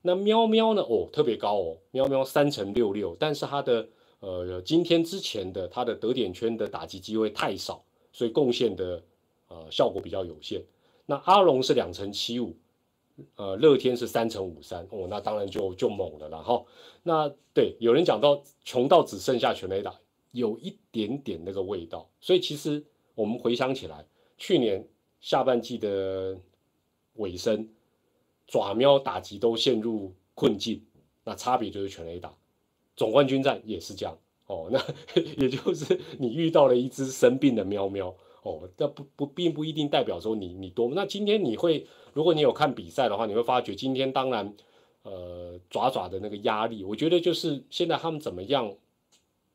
[0.02, 0.82] 那喵喵呢？
[0.82, 3.88] 哦，特别高哦，喵喵三乘六六，但是它的
[4.20, 7.82] 呃今天之前的它的得点圈的打击机会太少，
[8.12, 9.02] 所以贡献的
[9.48, 10.62] 呃效果比较有限。
[11.06, 12.54] 那阿龙是两乘七五，
[13.36, 16.64] 呃乐天是三乘五三，哦，那当然就就猛了啦哈。
[17.02, 19.94] 那对，有人讲到穷到只剩下全垒打，
[20.32, 22.08] 有一点点那个味道。
[22.20, 24.04] 所以其实我们回想起来，
[24.38, 24.86] 去年
[25.20, 26.38] 下半季的
[27.14, 27.68] 尾声。
[28.48, 30.84] 爪喵打击都陷入困境，
[31.24, 32.34] 那差别就是全垒打，
[32.96, 34.68] 总冠军战也是这样哦。
[34.70, 34.78] 那
[35.38, 40.90] 也就是你遇到了一只生病的喵喵哦，那不不并不一定代表说你你多。
[40.94, 44.54] 那今天你会，如果你有看比赛的话，你会发觉今天当然，
[45.02, 48.74] 呃，爪爪的那个压力，我觉得就是现在他们怎么样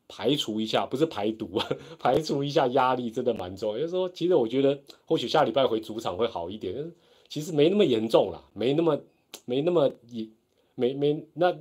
[0.06, 1.68] 排除一下，不是排毒啊，
[1.98, 3.78] 排除一下压力真的蛮重要。
[3.78, 6.92] 就是说，其实我觉得或许下礼拜回主场会好一点，
[7.28, 9.00] 其实没那么严重啦，没那么
[9.44, 10.28] 没那么也
[10.74, 11.56] 没没那。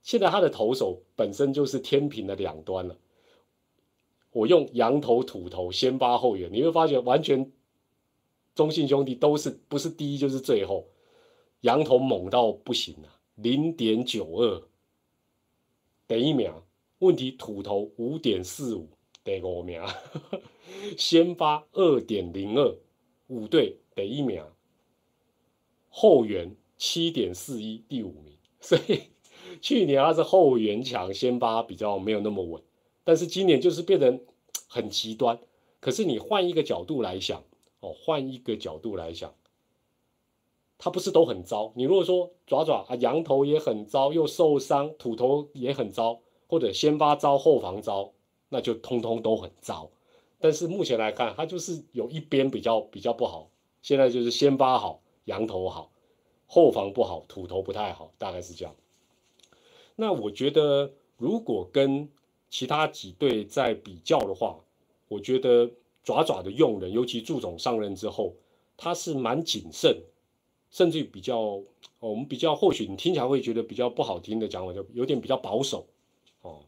[0.00, 2.96] 现在他的投手本身就是天平的两端了。
[4.32, 7.52] 我用羊头土头先发后援，你会发觉完全
[8.58, 10.88] 中信兄弟都是不是第一就是最后，
[11.60, 14.64] 羊头猛到不行啊，零点九二，
[16.08, 16.52] 第一名。
[16.98, 18.88] 问题土头五点四五，
[19.22, 19.80] 得五名。
[20.96, 22.76] 先发二点零二，
[23.28, 24.42] 五队得一名。
[25.88, 28.36] 后援七点四一，第五名。
[28.58, 29.02] 所以
[29.60, 32.60] 去年他是后援强，先发比较没有那么稳。
[33.04, 34.20] 但是今年就是变成
[34.66, 35.38] 很极端，
[35.78, 37.44] 可是你换一个角度来想，
[37.80, 39.34] 哦，换一个角度来想，
[40.78, 41.72] 他不是都很糟？
[41.74, 48.12] 你如果说爪爪啊，羊头也很糟，又受伤，土头也很糟，或者先发糟，后防糟，
[48.48, 49.90] 那就通通都很糟。
[50.40, 53.50] 但是目前来看，他就是有一边比较比较不好，
[53.82, 55.90] 现在就是先发好，羊头好，
[56.46, 58.74] 后防不好，土头不太好，大概是这样。
[59.96, 62.08] 那我觉得如果跟
[62.50, 64.60] 其他几队在比较的话，
[65.08, 65.70] 我觉得
[66.08, 68.34] 爪爪的用人，尤其祝总上任之后，
[68.78, 70.00] 他是蛮谨慎，
[70.70, 71.60] 甚至比较，
[72.00, 75.86] 我们比较或许你听起来会觉得比较不好听的讲法，就有点比较保守
[76.40, 76.64] 哦。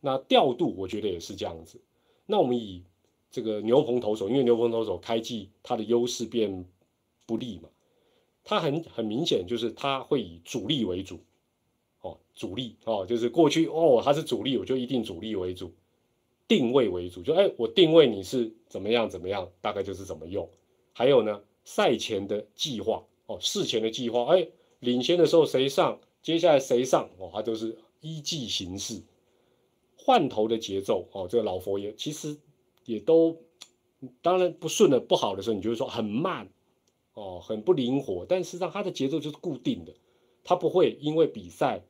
[0.00, 1.80] 那调度我觉得也是这样子。
[2.24, 2.84] 那我们以
[3.32, 6.64] 这个牛棚投手，因为牛棚投手开季他的优势变
[7.26, 7.68] 不利嘛，
[8.44, 11.18] 他很很明显就是他会以主力为主。
[12.02, 15.72] 哦，主力哦，就是过去哦，他是主力，我就一定主力为主，
[16.46, 20.48] 定位为主，就哎，我定位你是怎么样怎么样，大概就是怎么用。
[20.92, 24.46] 还有呢，赛前的计划哦，事前的计划，哎，
[24.80, 29.02] 领先的时候谁上，接下来谁上哦，他都是依计行事。
[29.96, 32.36] 换头的节奏哦，这个老佛爷其实
[32.84, 33.38] 也都，
[34.20, 36.48] 当然不顺的不好的时候，你就会说很慢
[37.14, 39.94] 哦，很不灵活，但实际上他的节奏就是固定的，
[40.44, 41.82] 他不会因为比赛。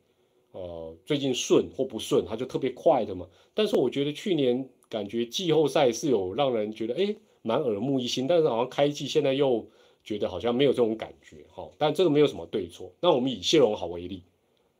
[0.54, 3.28] 呃，最近顺或不顺，他就特别快的嘛。
[3.54, 8.28] 但是我觉得去年感觉季后赛是有让人觉得哎，蛮耳目一新。
[8.28, 9.68] 但是好像开季现在又
[10.04, 11.68] 觉得好像没有这种感觉哈。
[11.76, 12.92] 但这个没有什么对错。
[13.00, 14.22] 那我们以谢荣豪为例，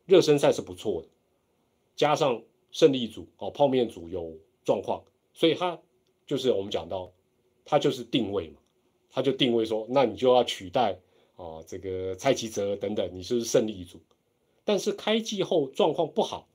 [0.06, 1.08] 热身赛是不错的，
[1.96, 4.32] 加上胜利组哦，泡面组有
[4.64, 5.76] 状况，所以他
[6.24, 7.10] 就是我们讲到，
[7.64, 8.60] 他就是定位嘛，
[9.10, 10.96] 他就定位说，那你就要取代
[11.34, 13.98] 啊这个蔡奇哲等等，你是胜利组。
[14.64, 16.48] 但是开季后状况不好，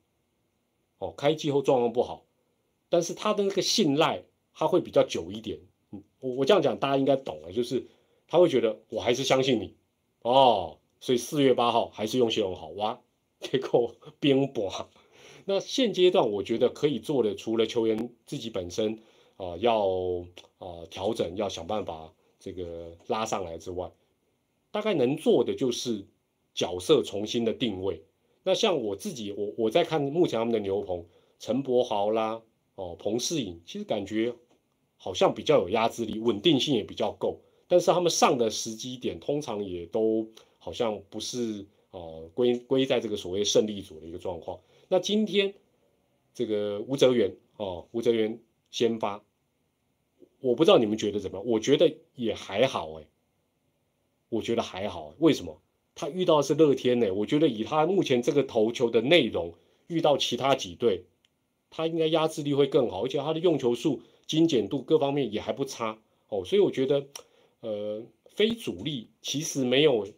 [0.98, 2.24] 哦，开季后状况不好，
[2.88, 5.60] 但是他的那个信赖他会比较久一点。
[5.92, 7.86] 嗯，我我这样讲大家应该懂了，就是
[8.26, 9.74] 他会觉得我还是相信你，
[10.22, 13.00] 哦，所以四月八号还是用谢荣好哇，
[13.38, 14.88] 结果冰薄。
[15.44, 18.98] 那现阶段我觉得可以做的，除了球员自己本身
[19.36, 19.86] 啊要
[20.58, 23.90] 啊调整，要想办法这个拉上来之外，
[24.72, 26.04] 大概能做的就是。
[26.54, 28.02] 角色重新的定位，
[28.42, 31.04] 那像我自己，我我在看目前他们的牛棚，
[31.38, 32.42] 陈柏豪啦，
[32.74, 34.34] 哦，彭世颖，其实感觉
[34.96, 44.58] 好像比较有压制力，稳定性也比较够，但是他们上的时机点通常也都好像不是哦归归在这个所谓胜利组的一个状况。
[44.88, 45.54] 那今天
[46.34, 49.22] 这个吴泽元哦，吴泽元先发，
[50.40, 51.46] 我不知道你们觉得怎么样？
[51.46, 53.06] 我觉得也还好哎，
[54.28, 55.60] 我觉得还好，为什么？
[55.94, 59.52] 他遇到是乐天呢，我觉得以他目前这个投球的内容，
[59.86, 61.04] 遇到其他几队，
[61.68, 65.98] 他应该压制力会更好，而且他的用球数、精简度各方面也还不差
[66.28, 67.06] 哦，所以我觉得，
[67.60, 70.08] 呃，非主力其实没有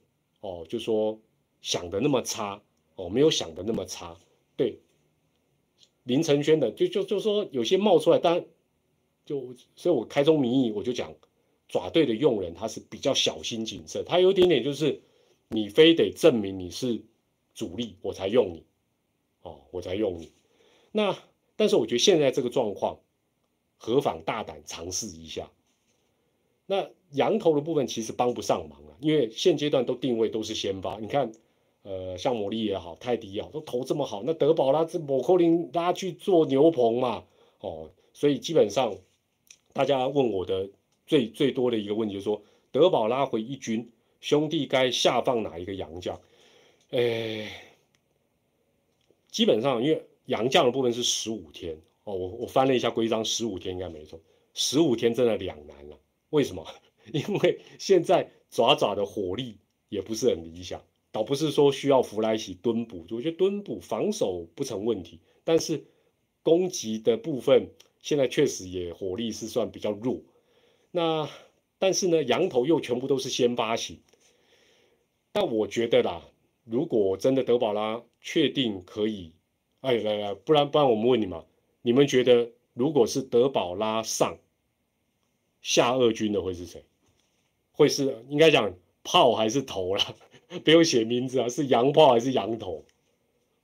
[0.41, 1.19] 哦，就说
[1.63, 2.63] 想的那么差
[2.95, 4.17] 哦，没有想的那么差。
[4.57, 4.79] 对，
[6.05, 8.45] 林承轩的就就就说有些冒出来，当然
[9.25, 11.13] 就所以我开宗明义我就讲，
[11.69, 15.01] 爪队的用人他是比较小心谨慎，他有一点点就是。
[15.53, 17.03] 你非得证明你是
[17.55, 18.65] 主力，我才用你，
[19.43, 20.33] 哦，我才用你。
[20.93, 21.15] 那
[21.57, 23.01] 但是我觉得现在这个状况，
[23.77, 25.51] 何妨大胆尝试一下。
[26.65, 30.99] 那羊头的部分其实帮不上忙啊，因为现阶段都定位都是先发。
[30.99, 31.31] 你看，
[31.83, 37.25] 呃，像魔力也好，泰迪也好，都投这么好，那德保拉这某扣林拉去做牛棚嘛，
[37.61, 38.97] 哦，所以基本上
[39.75, 40.71] 大家问我的
[41.07, 43.91] 最最多的一个问题就是说，德保拉回一军。
[44.23, 46.19] 兄弟该下放哪一个洋将？
[46.91, 47.51] 诶，
[49.31, 54.19] 基本上因为洋将的部分是十五天哦，我我翻了一下规章，十五天应该没错。
[54.55, 55.99] 十五天真的两难了。
[56.31, 56.67] 为什么？
[57.13, 59.59] 因为现在爪爪的火力
[59.89, 65.85] 也不是很理想，倒不是说需要弗莱喜蹲补，我觉得蹲补防守不成问题，但是
[66.45, 67.71] 攻击的部分
[68.01, 70.21] 现在确实也火力是算比较弱。
[70.93, 71.29] 那
[71.81, 73.99] 但是呢，羊头又全部都是先发型。
[75.35, 76.23] 那我觉得啦，
[76.65, 79.33] 如果真的德保拉确定可以，
[79.81, 81.47] 哎来来，不然不然我们问你嘛，
[81.81, 84.37] 你们觉得如果是德保拉上
[85.63, 86.85] 下二军的会是谁？
[87.73, 90.15] 会是应该讲炮还是头啦？
[90.65, 92.85] 不用写名字啊，是洋炮还是羊头？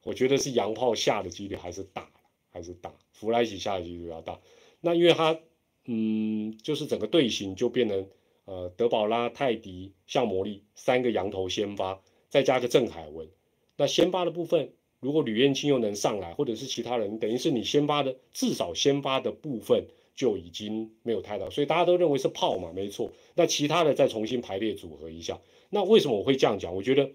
[0.04, 2.10] 我觉得是洋炮下的几率还是大，
[2.50, 2.94] 还是大。
[3.12, 4.40] 弗莱奇下的几率比较大。
[4.80, 5.38] 那因为他
[5.84, 8.08] 嗯，就是整个队形就变成。
[8.48, 13.28] 呃，德保拉、泰迪、像魔力三个羊头先发，再加个郑海文。
[13.76, 19.84] 那先发的部分，如果吕彦青又能上来，或者是其他人，等于是你先发的至少先发的部分
[20.16, 23.12] 就已经没有太大，所以大家都认为是炮嘛，没错。
[23.34, 25.38] 那其他的再重新排列组合一下。
[25.68, 26.74] 那为什么我会这样讲？
[26.74, 27.10] 我觉得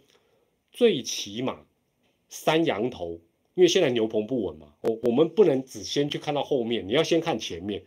[0.71, 1.65] 最起码
[2.29, 3.19] 三羊头，
[3.55, 7.81] 因为现在牛棚不稳嘛，我我们不能只先去看到后面，你要先看前面。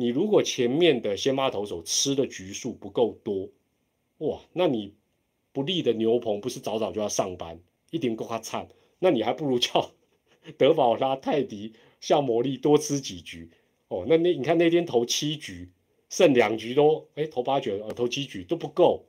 [0.00, 3.50] 你如果前面的先发投手吃的局数不够多，
[4.16, 4.94] 哇，那你
[5.52, 8.66] 不利的牛棚不是早早就要上班，一定够他惨，
[8.98, 9.90] 那你还不如叫
[10.56, 13.50] 德保拉、泰迪、向魔力多吃几局
[13.88, 14.06] 哦。
[14.08, 15.68] 那那你看那天投七局，
[16.08, 19.04] 剩两局都哎投八局呃投七局都不够，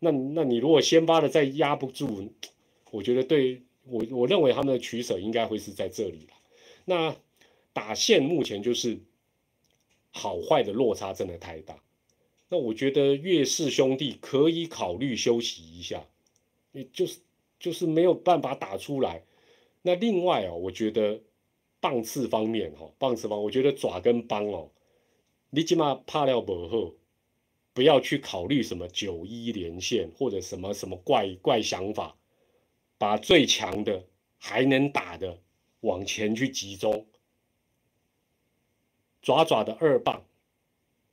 [0.00, 2.28] 那那你如果先发的再压不住，
[2.90, 6.34] 我觉得对我我认为他们的取舍应该会是在这里了。
[6.86, 7.16] 那
[7.72, 8.98] 打线目前就是。
[10.16, 11.82] 好坏的落差真的太大，
[12.48, 16.06] 那我觉得岳氏兄弟可以考虑休息一下，
[16.70, 17.18] 你就是
[17.58, 19.24] 就是没有办法打出来。
[19.82, 21.20] 那另外哦，我觉得
[21.80, 24.70] 棒次方面哈，棒次方，我觉得爪跟帮哦，
[25.50, 26.94] 你起码怕了不后，
[27.72, 32.16] 不要去考虑什么九一连线或者什么什么怪怪想法，
[32.98, 34.04] 把最强的
[34.38, 35.36] 还能打的
[35.80, 37.04] 往前去集中。
[39.24, 40.22] 爪爪的二棒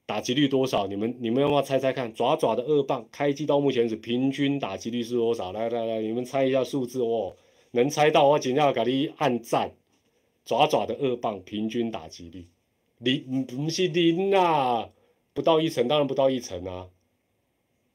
[0.06, 0.86] 打击率多少？
[0.88, 2.14] 你们你们要不要猜猜看？
[2.14, 5.54] 爪爪的二棒开机到目前止平均打击率是多少？
[5.54, 7.38] 来来来，你们猜一下数字哦。
[7.72, 9.72] 能猜到我尽量给你按赞。
[10.44, 12.48] 爪爪的二棒平均打击率
[12.98, 14.90] 零不是零啊，
[15.34, 16.90] 不到一成，当然不到一成啊。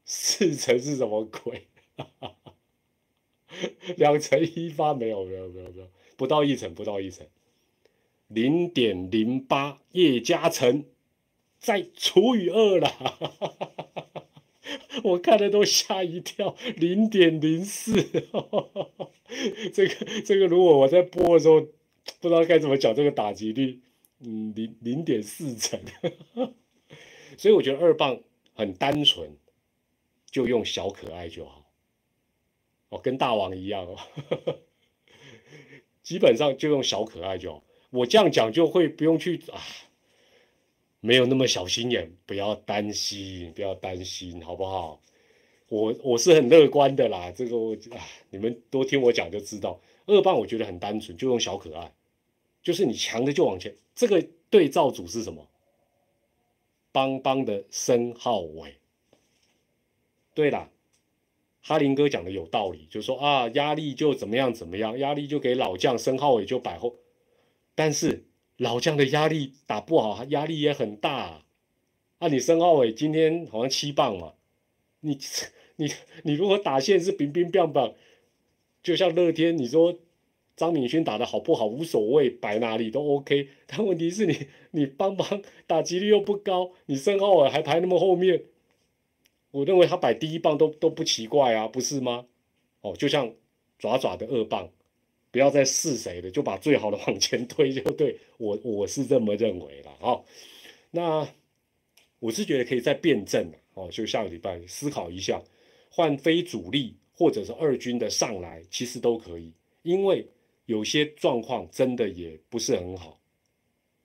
[0.06, 1.66] 四成是什么鬼？
[3.96, 7.26] 两成一发没有没有没有没有，不到一成不到一成。
[8.28, 10.84] 零点零八叶嘉诚，
[11.58, 12.90] 再除以二了，
[15.04, 16.56] 我看的都吓一跳。
[16.76, 17.92] 零点零四，
[19.72, 21.60] 这个这个，如果我在播的时候，
[22.20, 23.80] 不知道该怎么讲这个打击率，
[24.20, 25.80] 嗯，零零点四成。
[27.38, 28.20] 所以我觉得二棒
[28.54, 29.36] 很单纯，
[30.30, 31.70] 就用小可爱就好。
[32.88, 33.96] 哦，跟大王一样哦，
[36.02, 37.62] 基本上就用小可爱就好。
[37.96, 39.60] 我这样讲就会不用去啊，
[41.00, 45.00] 没有那么小心眼，不要担心，不要担心，好不好？
[45.68, 47.56] 我我是很乐观的啦，这个
[47.96, 49.80] 啊，你们多听我讲就知道。
[50.06, 51.92] 二棒我觉得很单纯，就用小可爱，
[52.62, 53.74] 就是你强的就往前。
[53.94, 55.48] 这个对照组是什么？
[56.92, 58.76] 邦邦的申浩伟。
[60.34, 60.70] 对啦，
[61.62, 66.94] 哈林哥讲的有道理，就说啊，压力就怎么样怎么样，压力就给老将申浩伟就摆后。
[67.76, 68.24] 但是
[68.56, 71.44] 老将的压力打不好，压力也很大。
[72.18, 74.32] 啊，你申浩伟今天好像七棒嘛，
[75.00, 75.18] 你
[75.76, 75.92] 你
[76.24, 77.94] 你如果打线是冰冰棒棒，
[78.82, 79.98] 就像乐天，你说
[80.56, 83.50] 张敏勋打的好不好无所谓，摆哪里都 OK。
[83.66, 88.44] 但问题是你你邦邦打击率又不高，你申浩伟还排那么后面，
[89.50, 92.24] 我认为他摆第一棒都都不奇怪啊，不是吗？
[92.80, 93.34] 哦，就像
[93.78, 94.70] 爪爪的二棒。
[95.36, 100.24] 不要再试谁的，就把最好的往前推就对我我是这么认为了哦。
[100.90, 101.28] 那
[102.20, 105.42] 我是觉得可以再辩证哦，就下个礼拜思考一下，
[105.90, 110.26] 换非主力或者是二军的上来，其实都可以，因为
[110.64, 113.20] 有些状况真的也不是很好。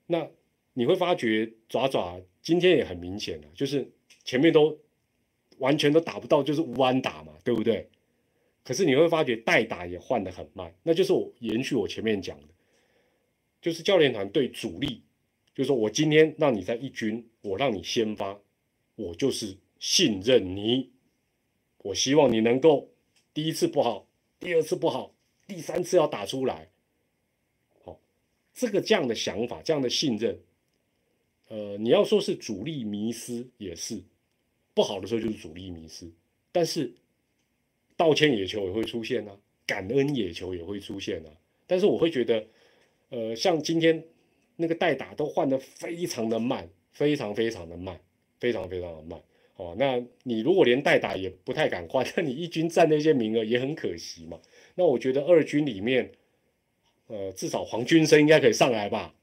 [0.07, 0.27] 那
[0.73, 3.89] 你会发觉爪爪今天也很明显了，就是
[4.25, 4.77] 前面都
[5.59, 7.87] 完全都打不到，就是无安打嘛，对不对？
[8.63, 12.47] 可是你会发觉代打也换得很慢，那就是我延续我前面讲的，
[13.61, 15.01] 就是教练团对主力，
[15.55, 18.39] 就是说我今天让你在一军，我让你先发，
[18.95, 20.91] 我就是信任你，
[21.79, 22.89] 我希望你能够
[23.33, 24.07] 第一次不好，
[24.39, 25.13] 第二次不好，
[25.47, 26.69] 第三次要打出来，
[27.83, 27.99] 好，
[28.53, 30.39] 这个这样的想法，这样的信任，
[31.47, 34.03] 呃，你要说是主力迷失也是，
[34.75, 36.11] 不好的时候就是主力迷失，
[36.51, 36.93] 但是
[38.01, 39.37] 道歉野球也会出现啊，
[39.67, 41.29] 感恩野球也会出现啊，
[41.67, 42.43] 但是我会觉得，
[43.09, 44.03] 呃，像今天
[44.55, 47.99] 那个代打都换的非常的慢，非常非常的慢，
[48.39, 49.21] 非常非常的慢。
[49.55, 54.39] 哦，那你如果连代打也不太敢换， 那你一军占那些名额也很可惜嘛。
[54.73, 56.11] 那我觉得二军里面，
[57.05, 59.13] 呃，至少黄军生应该可以上来吧，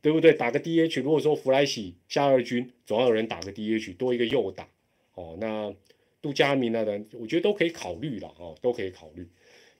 [0.00, 0.32] 对不对？
[0.32, 4.68] 打个 DH，如果说弗莱喜下二军，总要有人打个 DH，多一个右打。
[5.14, 5.74] 哦，那
[6.22, 9.28] 杜佳明那人，我觉得都可以考虑了哦，都可以考虑。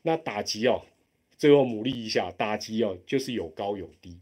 [0.03, 0.83] 那打击哦，
[1.37, 4.19] 最后努力一下，打击哦，就是有高有低。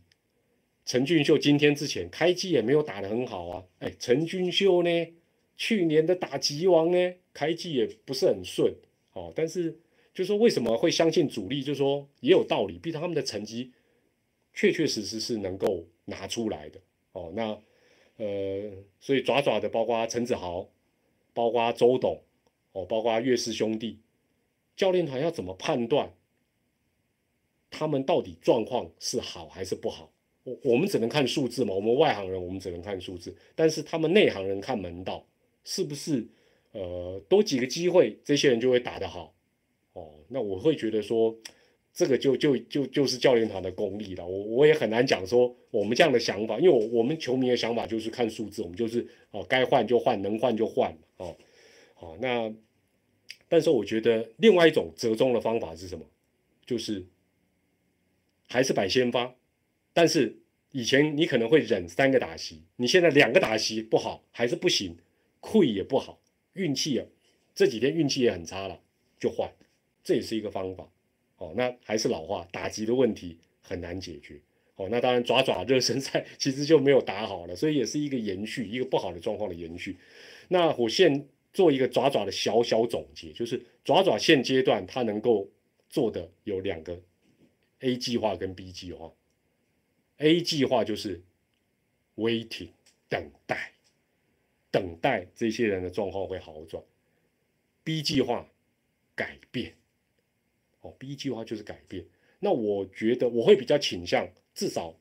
[0.84, 4.90] 陈俊秀今天之前开机也没有打得很好啊，哎，陈俊秀呢？
[5.60, 8.72] 去年的打击王呢，开季也不是很顺，
[9.12, 9.76] 哦，但是
[10.14, 13.72] 就说为什么会相信主力，就说也有道理，毕竟他们的成绩
[14.54, 17.60] 确确实实是能够拿出来的，哦，那
[18.18, 20.68] 呃，所以爪爪的包括陈子豪，
[21.34, 22.22] 包括周董，
[22.72, 23.98] 哦，包括岳氏兄弟，
[24.76, 26.12] 教练团要怎么判断
[27.70, 30.12] 他们到底状况是好还是不好？
[30.44, 35.24] 我我们只能看数字嘛，我们外行人我们只能看数字，但是他们内行人看门道。
[35.64, 36.26] 是不是
[36.72, 39.34] 呃多几个机会，这些人就会打得好
[39.92, 40.14] 哦？
[40.28, 41.36] 那我会觉得说，
[41.98, 44.24] 这个就就就就是教练团的功力了。
[44.24, 51.36] 我我也很难讲说我们这样的想法，因为我我们球迷的想法就是看数字，我们就是哦该换就换，能换就换哦。
[51.94, 52.54] 好，那
[53.48, 56.06] 但是我觉得另外一种折中的方法是什么？
[56.64, 57.04] 就是
[58.46, 59.34] 还是摆先发，
[59.92, 60.38] 但是
[60.70, 64.96] 以前你可能会忍三个打席，你现在两个打席不好还是不行。
[65.40, 66.20] 溃也不好，
[66.52, 67.06] 运气啊，
[67.56, 68.80] 这几天运气也很差了，
[69.18, 69.50] 就换，
[70.04, 70.88] 这也是一个方法。
[71.38, 74.40] 哦，那还是老话，打击的问题很难解决。
[74.76, 79.98] 哦，那当然爪爪热身赛 其实就没有打好了，所以也是一个延续，一个不好的状况的延续。
[80.48, 85.48] 那我现做一个爪爪的小小总结，就是爪爪现阶段它能够
[85.88, 87.00] 做的有两个
[87.80, 89.12] A 计划跟 B 计划。
[90.18, 91.22] A 计划就是
[92.16, 92.68] waiting
[93.08, 93.72] 等待。
[94.70, 96.84] 等待这些人的状况会好转。
[97.82, 98.46] B 计划
[99.14, 99.74] 改变，
[100.80, 102.04] 哦，B 计划就是改变。
[102.40, 104.98] 那我觉得我会比较倾向，至少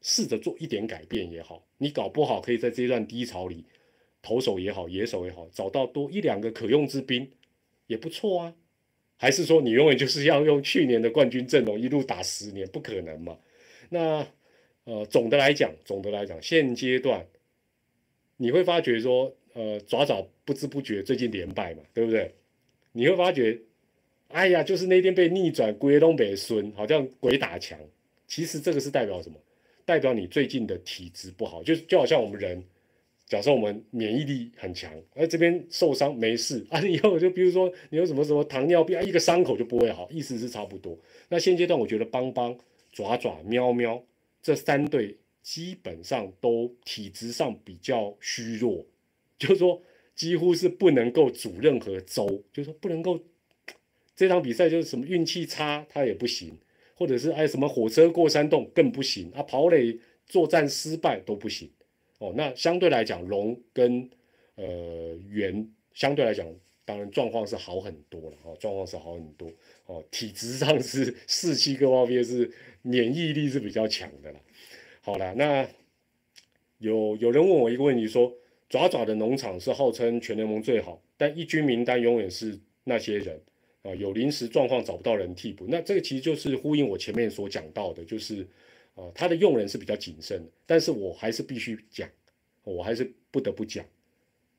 [0.00, 1.66] 试着做一点改变也好。
[1.78, 3.64] 你搞不好可以在这一段低潮里，
[4.22, 7.30] 投手也好，野手也好，找到多一两个可用之兵，
[7.86, 8.54] 也不错啊。
[9.16, 12.68] 还是说你永远就是要用去年的冠军阵容一路打十年？
[12.68, 13.38] 不可能嘛。
[13.88, 14.26] 那
[14.84, 17.26] 呃，总的来讲，总的来讲，现阶段。
[18.36, 22.34] 你会发觉说，呃，爪爪不知不觉最近连败嘛，对不对？
[22.92, 23.58] 你会发觉，
[24.28, 27.78] 哎呀，就是那天被逆转，鬼东北孙好像鬼打墙。
[28.26, 29.36] 其实这个是代表什么？
[29.84, 32.62] 代表你最近的体质不好，就就好像我们人，
[33.26, 40.98] 假设我们免疫力很强，而这边受伤没事啊，以后就比如说你有什么什么糖尿病啊，一个伤口就不会好，意思是差不多。
[41.28, 42.56] 那现阶段我觉得邦邦、
[42.92, 44.02] 爪爪、喵喵
[44.42, 45.16] 这三对。
[45.46, 48.84] 基本上都体质上比较虚弱，
[49.38, 49.80] 就是说
[50.16, 53.16] 几乎是不能够煮任何粥，就是说不能够
[54.16, 56.58] 这场比赛就是什么运气差他也不行，
[56.94, 59.30] 或者是哎什么火车过山洞更不行。
[59.32, 61.70] 啊，跑垒作战失败都不行。
[62.18, 62.32] 哦。
[62.34, 64.08] 那相对来讲，龙跟
[64.54, 66.46] 呃猿相对来讲，
[66.86, 69.52] 当然状况是好很多了哦，状况是好很多。
[69.84, 72.50] 哦，体质上是士气各方面是
[72.80, 74.40] 免疫力是比较强的了。
[75.02, 75.68] 好了，那
[76.78, 78.34] 有有人问我一个问题，说
[78.70, 83.38] 爪爪的农场是号称全联盟最好，但一军名单永远是那些人。
[83.86, 85.64] 啊，有临时状况找不到人替补。
[85.68, 88.46] 那这个其实就是呼应我前面所讲到的，就是
[88.94, 90.50] 呃，他的用人是比较谨慎的。
[90.66, 92.08] 但是我还是必须讲，
[92.64, 93.84] 我还是不得不讲，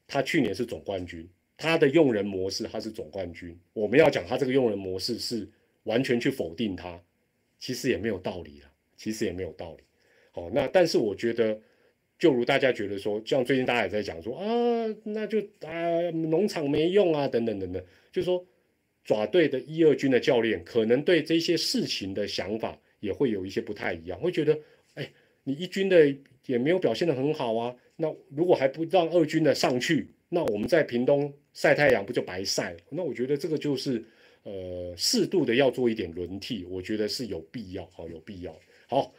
[0.07, 3.57] 他去年是总冠军，他的用人模式他是总冠军。
[3.73, 5.47] 我们要讲他这个用人模式是
[5.83, 7.01] 完全去否定他，
[7.59, 9.83] 其实也没有道理了，其实也没有道理。
[10.33, 11.59] 哦，那但是我觉得，
[12.19, 14.45] 就如大家觉得说，像最近大家也在讲说啊，
[15.03, 18.45] 那就啊农场没用啊，等等等等，就说
[19.07, 24.59] 爪队的一二军的教练可能对这些事情的想法也会有一些不太一样，会觉得，
[24.95, 25.09] 哎，
[25.45, 26.13] 你一军的
[26.45, 32.79] 也没有表现的很好啊，那如果还不让二军的上去，那我们在屏东晒太阳不就白晒了？
[32.89, 34.03] 那我觉得这个就是
[34.43, 38.53] 呃适度的要做一点轮替，我觉得是有必要，好有必要，
[38.87, 39.15] 好。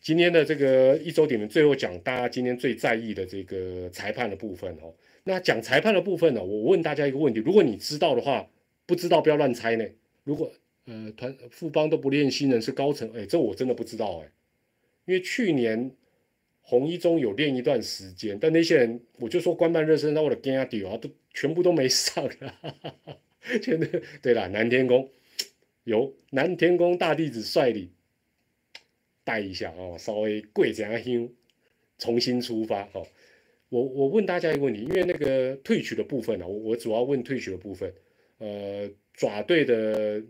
[0.00, 4.94] 今天的这个一周点评最后讲大家今天最在意的这个裁判的部分哦。
[5.24, 8.48] 那讲裁判的部分呢，我问大家一个问题：如果你知道的话，
[8.88, 9.84] 不知道不要乱猜呢。
[10.24, 10.50] 如果
[10.86, 14.32] 呃团副帮都不练新人是高层，哎，这我真的不知道哎。
[15.04, 15.90] 因为去年
[16.62, 23.18] 红一中有练一段时间，但那些人我就说官办热身，那我的跟阿丢啊，都全部都没上了。
[23.60, 25.10] 真的，对了，南天宫
[25.84, 27.90] 有南天宫大弟子率领
[29.22, 31.28] 带一下哦，稍微跪下香，
[31.98, 33.06] 重新出发哦。
[33.68, 37.92] 我我问大家一个问题，因为那个退取的部分呢，我我主要问退取的部分。
[38.38, 40.22] 呃，爪队的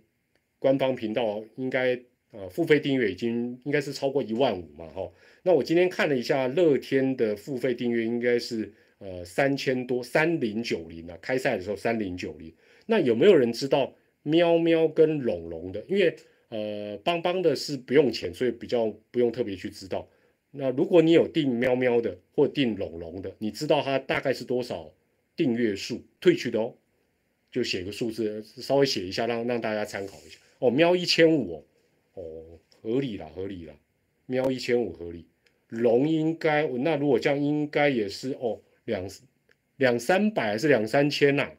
[0.58, 2.00] 官方频道应该
[2.32, 5.10] 呃付费订阅已经应该是超过一万五嘛哈。
[5.42, 12.52] 那我今天看了一下乐天的付费订阅应该是呃三千多三零九零啊，开赛的时候三零九零。
[12.86, 15.84] 那有没有人知道喵喵跟龙龙的？
[15.86, 16.16] 因为
[16.48, 20.08] 呃邦邦的是不用钱，所以比较不用特别去知道。
[20.50, 24.90] 那如果你有订喵喵的或订龙龙的，你知道它大概是多少
[25.36, 26.74] 订阅数退去的哦？
[27.50, 30.38] 就写个数字，稍微写一下，让让大家参考一下。
[30.58, 31.64] 哦，喵一千五
[32.14, 33.74] 哦，哦合理啦，合理啦，
[34.26, 35.26] 喵一千五合理。
[35.68, 39.08] 龙应该，那如果这样应该也是哦，两
[39.76, 41.50] 两三百还是两三千呐？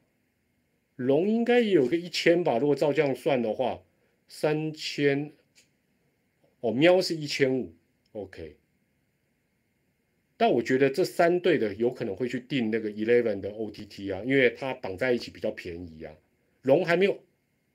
[0.96, 3.82] 龙应该也有个一千吧，如果照这样算的话，
[4.28, 5.32] 三千，
[6.60, 7.74] 哦，喵是一千五
[8.12, 8.59] ，OK。
[10.40, 16.16] 但我觉得这三队的有可能会去订那个 Eleven 的 OTT 啊，因为它绑在一起比较便宜啊。
[16.62, 17.20] 龙还没有，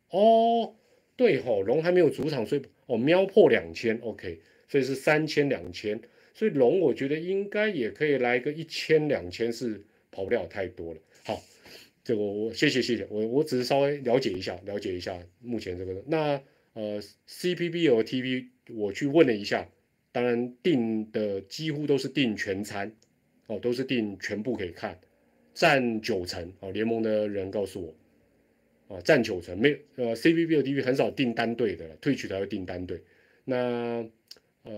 [0.08, 0.74] 哦，
[1.14, 6.00] 对吼，龙还没有主场，所以哦，喵破两千，OK，所以是三千两千，
[6.32, 11.00] 所以龙我觉得应该也可以来个一千两千，是跑不了太多了。
[11.24, 11.42] 好。
[12.06, 16.38] 这个我谢谢谢谢我我只是稍微了解一下了解一下目前这个那
[16.74, 19.66] 呃 C P B 和 TV 我去问了一下，
[20.14, 22.94] 当然订的几乎都是订全餐
[23.48, 24.96] 哦，都是订全部可以看，
[25.52, 26.70] 占九成哦。
[26.70, 27.92] 联盟的人告诉
[28.88, 33.02] 我，啊占九成没呃 CPBL TV 很少订单队的了，退取才会订单队。
[33.44, 34.06] 那
[34.62, 34.72] 呃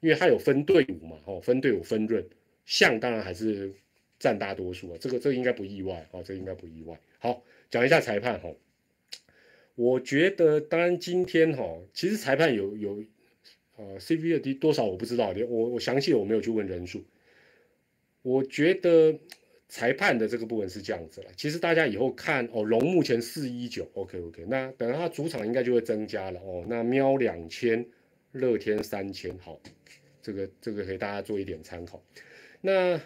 [0.00, 2.26] 因为它有分队伍嘛哦，分队伍分润
[2.64, 3.70] 像当然还是。
[4.16, 6.98] 占大多数啊，这个这个应该不意外啊，这应该不意外。
[7.18, 8.48] 好，讲一下裁判哈，
[9.74, 13.04] 我觉得当然今天哈，其实裁判有有
[13.76, 17.04] 呃 C V 的低多少我不知道，我我详细的我没有去问人数。
[18.22, 19.18] 我觉得
[19.68, 27.86] 裁判的这个部分是这样子了，其实大家以后看哦，龙目前四一九，OK OK，那等到他主场应该就会增加了哦，那喵两千，
[28.32, 29.60] 乐天三千，好，
[30.22, 32.02] 这个这个给大家做一点参考，
[32.60, 33.00] 那。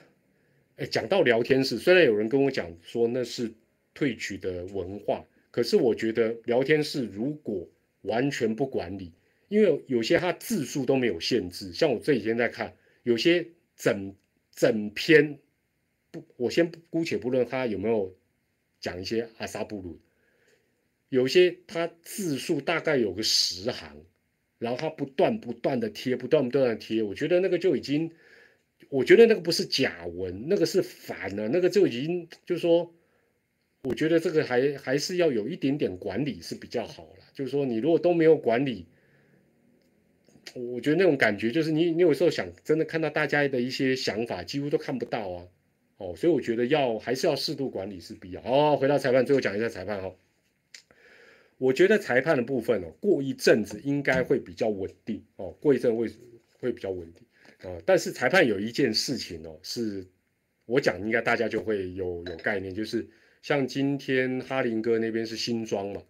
[0.81, 3.53] 哎，讲到聊天室，虽然有人跟我讲说那是
[3.95, 7.67] 退取的文化，可是我觉得聊天室如果
[8.03, 9.11] 完全不管理，
[9.49, 13.47] 因为有些它字数都没有限制，像我这几天在看，有些
[13.77, 14.15] 整
[14.53, 15.39] 整篇
[16.11, 18.15] 不，我先姑且不论他有没有
[18.81, 20.01] 讲一些阿萨布鲁，
[21.09, 23.97] 有些他字数大概有个十行，
[24.59, 28.11] 然后他不断不断的贴，不断不断的贴，我觉得那个就已经。
[28.91, 32.95] 我觉得那个不是假文，那个是反了，那个就已经就是说，
[33.83, 37.25] 我觉得这个还还是要有一点点管理是比较好了。
[37.35, 38.87] 就是说，你如果都没有管理，
[40.55, 45.49] 我觉得那种感觉就是你你有时候想真的看到大家的一些想法，几乎都看不到啊。
[45.99, 48.41] 哦，所以我觉得要还是要适度管理是必要。
[48.43, 50.15] 哦，回到裁判，最后讲一下裁判哈。
[51.59, 56.09] 我觉得裁判的部分哦，过一阵子应该会比较稳定哦，过一阵会
[56.61, 57.27] 会比较稳定。
[57.69, 60.07] 啊，但是裁判有一件事情哦，是
[60.67, 63.09] 我讲应该大家就会有有概念，就是
[63.43, 66.01] 像今天哈林哥那边是新庄嘛，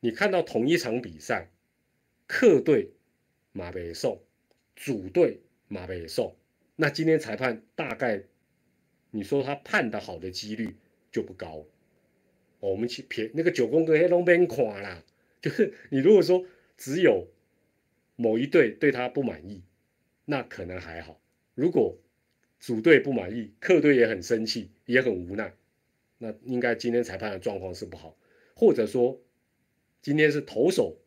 [0.00, 1.48] 你看到同一场比赛，
[2.26, 2.90] 客队
[3.56, 4.20] 马北送，
[4.74, 6.36] 主队马北送，
[6.76, 8.22] 那今天裁判大概
[9.10, 10.76] 你说他判的好的几率
[11.10, 11.64] 就不高。
[12.60, 15.02] 我们去撇那个九宫格黑龙边垮啦，
[15.40, 16.44] 就是你如果说
[16.76, 17.28] 只有
[18.16, 19.62] 某一队对他不满意。
[20.28, 21.20] 那可能还好，
[21.54, 21.96] 如果
[22.58, 25.54] 主队不满意，客队也很生气，也很无奈，
[26.18, 28.18] 那应该今天裁判的状况是不好，
[28.56, 29.22] 或者说
[30.02, 30.98] 今天是投手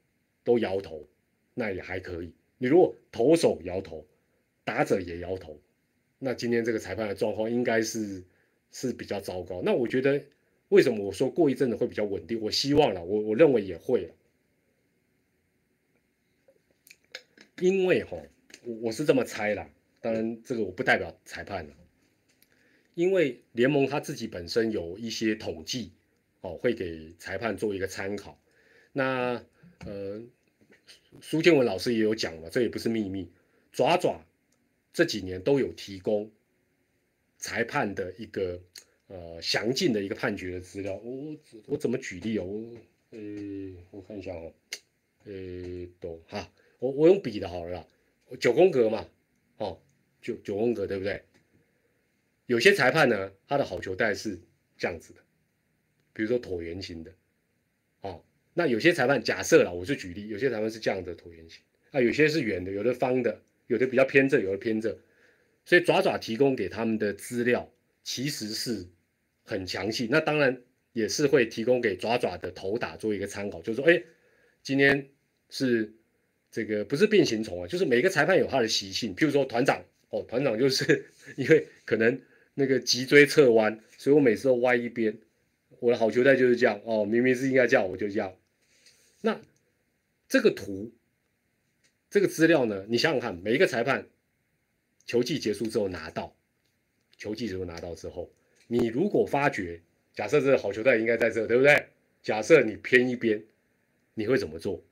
[0.46, 1.06] 都摇头，
[1.54, 2.34] 那也还可以。
[2.60, 4.06] 你如果投手摇头，
[4.64, 5.60] 打者也摇头，
[6.20, 8.24] 那今天这个裁判的状况应该是
[8.72, 9.64] 是比较糟糕。
[9.66, 10.24] 那我觉得
[10.68, 12.40] 为什么我说过一阵子会比较稳定？
[12.40, 14.14] 我希望了，我我认为也会了，
[17.60, 18.16] 因为哈。
[18.62, 19.70] 我我是这么猜啦，
[20.02, 21.74] 当然这个我不代表裁判了，
[22.94, 25.94] 因为联盟他自己本身有一些统计，
[26.42, 28.38] 哦，会给裁判做一个参考。
[28.92, 29.42] 那
[29.86, 30.22] 呃，
[31.22, 33.30] 苏建文老师也有讲了，这也不是秘密，
[33.72, 34.24] 爪爪
[34.94, 36.32] 这几年都有提供
[37.38, 38.62] 裁判的一个
[39.08, 40.94] 呃详尽的一个判决的资料。
[40.96, 41.38] 我我
[41.68, 42.46] 我怎么举例哦？
[43.12, 43.20] 呃，
[43.92, 44.54] 我看一下哦，
[45.26, 45.34] 呃，
[46.00, 47.88] 懂哈，我我用笔的好了啦。
[48.40, 49.08] 九宫格嘛，
[49.58, 49.82] 哦，
[50.22, 51.24] 九九宫格，对不对？
[52.46, 54.40] 有些裁判呢，他的好球带是
[54.78, 55.22] 这样子的，
[56.14, 57.12] 比如说椭圆形的，
[58.54, 64.96] 那有些裁判假设了，我就举例，有些裁判是这样的椭圆形，啊，有些是圆的，有的方的，有的比较偏正，有的偏正，
[65.66, 67.72] 所以爪爪提供给他们的资料
[68.04, 68.86] 其实是
[69.44, 70.62] 很详细，那当然
[70.94, 74.04] 也是会提供给爪爪的头打做一个参考，就是说，哎，
[74.62, 75.10] 今天
[75.50, 75.94] 是
[76.52, 81.06] 这个不是变形虫啊，就是每个裁判有他的习性，譬如说团长，哦，团长就是
[81.38, 82.22] 因为可能。
[82.56, 85.18] 那个脊椎侧弯，所以我每次都歪一边。
[85.80, 88.36] 我的好球带就是这样哦，明明是应该这样，我就这样。
[89.22, 89.40] 那
[90.28, 90.92] 这个图，
[92.10, 92.86] 这个资料呢？
[92.88, 94.08] 你想想看，每一个裁判
[95.06, 96.36] 球季结束之后拿到，
[97.18, 98.32] 球季结束拿到之后，
[98.68, 99.82] 你如果发觉，
[100.14, 101.88] 假设这个好球带应该在这，对不对？
[102.22, 103.44] 假设你偏一边，
[104.14, 104.84] 你会怎么做？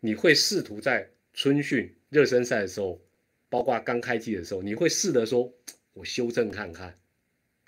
[0.00, 3.00] 你会试图在春训热身赛的时候，
[3.48, 5.52] 包括刚开季的时候，你会试着说。
[5.94, 6.96] 我修正看看，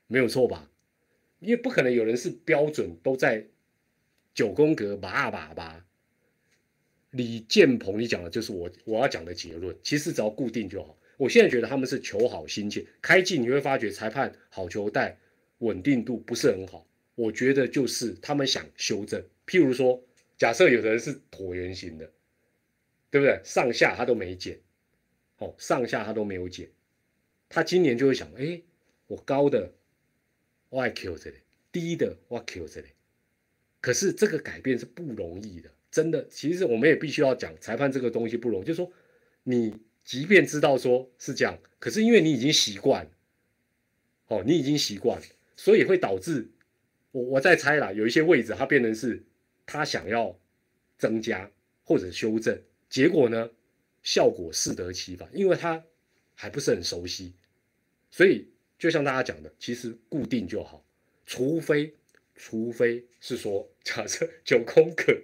[0.06, 0.70] 没有错吧？
[1.40, 3.44] 因为不可能有人是标准都在
[4.32, 5.84] 九宫格叭叭叭。
[7.10, 9.76] 李建鹏，你讲的就是我我要讲的结论。
[9.82, 10.96] 其实只要固定就好。
[11.16, 12.86] 我现在觉得他们是求好心切。
[13.02, 15.18] 开季你会发觉裁判好球带
[15.58, 16.86] 稳定度不是很好。
[17.16, 19.22] 我觉得就是他们想修正。
[19.46, 20.00] 譬如说，
[20.38, 22.10] 假设有的人是椭圆形的，
[23.10, 23.40] 对不对？
[23.44, 24.58] 上下他都没剪，
[25.38, 26.68] 哦，上下他都没有剪。
[27.48, 28.62] 他今年就会想，哎，
[29.08, 29.72] 我高的
[30.70, 31.36] 我 Q 这里，
[31.70, 32.88] 低的我 Q 这里。
[33.80, 36.26] 可是这个改变是不容易的，真的。
[36.28, 38.64] 其实我们也必须要讲，裁判这个东西不容易。
[38.64, 38.92] 就是说，
[39.42, 43.10] 你即便知道说是这样，可是因为你已经习惯，
[44.28, 45.20] 哦，你已经习惯，
[45.56, 46.48] 所以会导致
[47.10, 49.22] 我我在猜啦，有一些位置它变成是
[49.66, 50.38] 他想要
[50.98, 51.50] 增加
[51.82, 53.50] 或者修正，结果呢，
[54.02, 55.82] 效果适得其反，因为他
[56.34, 57.32] 还不是很熟悉。
[58.10, 58.49] 所以，
[58.80, 60.82] 就像大家讲的，其实固定就好，
[61.26, 61.92] 除非，
[62.34, 65.14] 除非是说，假设九宫格，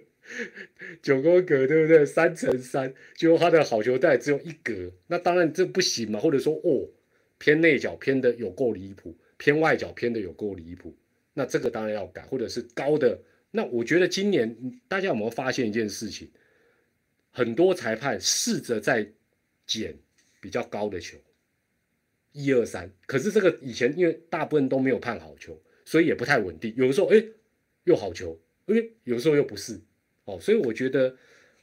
[1.01, 2.05] 九宫格对不对？
[2.05, 6.19] 三乘三，就他的好球带只有一格，那当然这不行嘛。
[6.19, 6.87] 或者说，哦，
[7.39, 10.95] 偏内角偏的有够离谱，偏外角偏的有够离谱，
[11.33, 12.21] 那这个当然要改。
[12.21, 16.29] 或者是高的，那我觉得今年大家有没有发现一件事情？
[17.31, 19.11] 很多裁判试着在
[19.65, 19.97] 捡
[20.39, 21.17] 比较高的球。
[22.37, 26.71] 一二三，可是这个以前因为大部分都没有判好球，所以也不太稳定。
[26.77, 27.23] 有的时候哎
[27.85, 28.75] 又好球，哎
[29.05, 29.81] 有的时候又不是
[30.25, 31.15] 哦，所以我觉得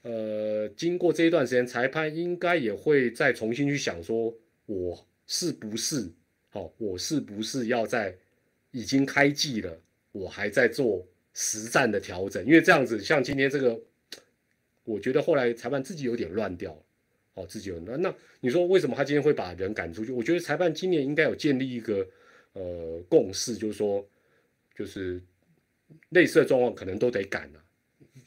[0.02, 4.34] 呃经过这一段时间，裁判应该也会再重新去想说，
[4.66, 6.10] 我是不是
[6.50, 8.12] 哦，我是不是要在
[8.72, 12.44] 已经开季了，我还在做实战的调整？
[12.44, 13.80] 因为这样子像今天这个，
[14.82, 16.83] 我觉得后来裁判自己有点乱掉。
[17.34, 20.12] 哦，自己有那那你说为什么他今天会把人赶出去？
[20.12, 22.06] 我觉得裁判今年应该有建立一个
[22.52, 24.06] 呃共识，就是说，
[24.74, 25.20] 就是
[26.10, 27.64] 类似的状况可能都得赶了。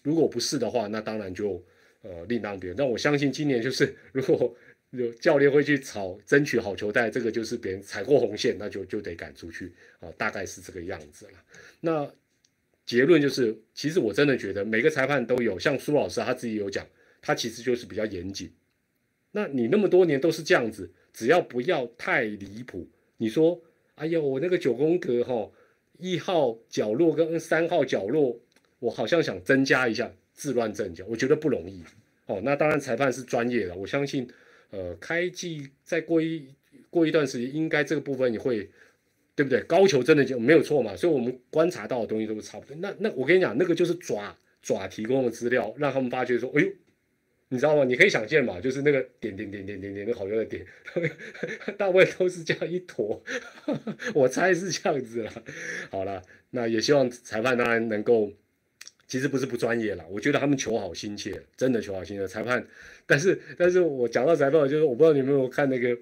[0.04, 1.64] 如果不是的话，那当然就
[2.02, 2.78] 呃另当别论。
[2.78, 4.54] 但我相信今年就是如果
[4.90, 11.32] 有教练会去吵争取好球带，这个就是别人踩过红线，那就就得赶出去啊，大概是这个样子了。
[11.80, 12.14] 那
[12.86, 16.86] 结论就是，其实我真的觉得每个裁判都有，像苏老师他自己有讲，
[17.22, 18.52] 他其实就是比较严谨。
[19.38, 22.88] 那你那么多年都是这样子，只要不要太离谱。
[23.18, 23.62] 你说，
[23.94, 25.52] 哎呀，我那个九宫格哈，
[26.00, 28.40] 一号角落跟三号角落，
[28.80, 31.84] 我好像想增加一下自乱阵脚，我觉得不容易。
[32.26, 34.28] 哦，那当然裁判是专业的，我相信，
[34.72, 36.48] 呃，开季再过一
[36.90, 38.68] 过一段时间，应该这个部分也会，
[39.36, 39.62] 对不对？
[39.68, 42.76] 高球真的就没有错嘛，所以我们观察到的东西都是差不多。
[42.78, 46.72] 那那我跟你讲，那个就是爪爪提供的资料，让他们发觉说，哎呦。
[47.50, 47.86] 你知道吗？
[47.86, 50.66] 你可以想见嘛，就是那个点点点点点点，那好多的点，
[51.78, 53.24] 大部分都是这样一坨，
[54.14, 55.32] 我猜是这样子啦。
[55.90, 58.34] 好了，那也希望裁判当然能够，
[59.08, 62.28] 其实不是不专业啦，我觉得他们求好心切，真的求好心切。
[62.28, 62.68] 裁判，
[63.06, 65.98] 但是但是我讲到裁判，就是我不知道你有没有看那个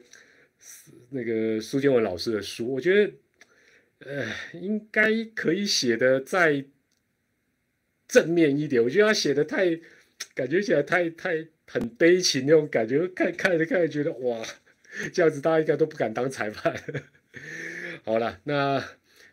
[1.12, 3.14] 那个苏建文老师的书，我觉得
[4.00, 6.66] 呃应该可以写的再
[8.08, 9.80] 正面一点，我觉得他写的太。
[10.36, 14.46] 感觉起来太太很悲情那种感觉， 看看着看着觉得哇，
[15.14, 16.76] 这样子大家应该都不敢当裁判。
[18.04, 18.84] 好了，那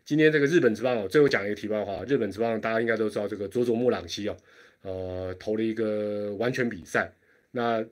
[0.05, 4.37] 今天这个日本之棒哦，最后讲一个题外话，日本之棒大家应该都知道，这个佐佐木朗希哦，
[4.83, 7.13] 呃，投了一个完全比赛。
[7.51, 7.85] 那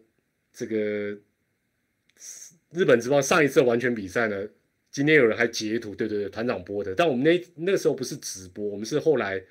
[0.52, 1.18] 这个
[2.72, 4.46] 日本之棒上一次完全比赛呢，
[4.90, 9.42] 今天有人还截图，对对对，团长播的，但我们那那个时候不是直播，我们是后来。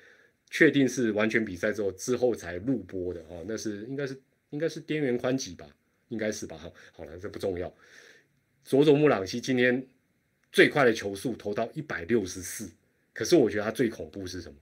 [0.50, 4.20] 确定是完全比赛之后之后才录播的哦，那是应该是
[4.50, 5.66] 应该是边缘宽几吧，
[6.08, 6.70] 应该是吧哈。
[6.92, 7.72] 好了，这不重要。
[8.64, 9.86] 佐佐木朗希今天
[10.52, 12.68] 最快的球速投到一百六十四，
[13.14, 14.56] 可是我觉得他最恐怖是什么？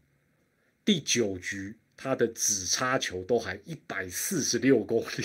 [0.85, 5.25] 第九局他的只差球都还一百四十六公里，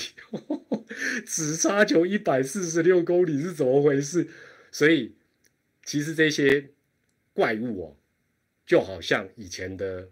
[1.27, 4.27] 只差球一百四十六公里是怎么回事？
[4.71, 5.13] 所以
[5.83, 6.69] 其实这些
[7.33, 7.97] 怪物哦，
[8.65, 10.09] 就好像以前的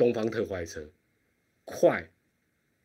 [0.00, 0.82] 东方特快车，
[1.66, 2.02] 快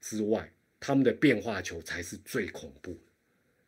[0.01, 0.51] 之外，
[0.82, 2.99] 他们的变化球才是最恐怖的。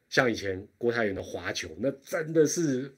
[0.10, 2.94] 像以前郭泰源的滑球，那真的是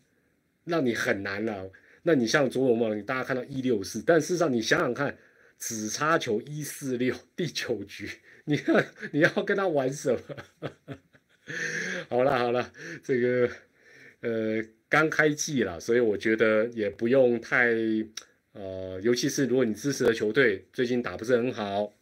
[0.65, 1.71] 让你很难了。
[2.01, 5.15] 那你像佐佐木，你大家看到一六四，但事实上你想想看，
[5.59, 8.09] 只差球一四六，第九局，
[8.45, 10.19] 你要你要跟他玩什么？
[12.09, 12.73] 好了好了，
[13.03, 13.51] 这个
[14.21, 17.71] 呃刚开季了，所以我觉得也不用太
[18.53, 21.93] 呃，尤其是如果你支持的球队最近打不是很好。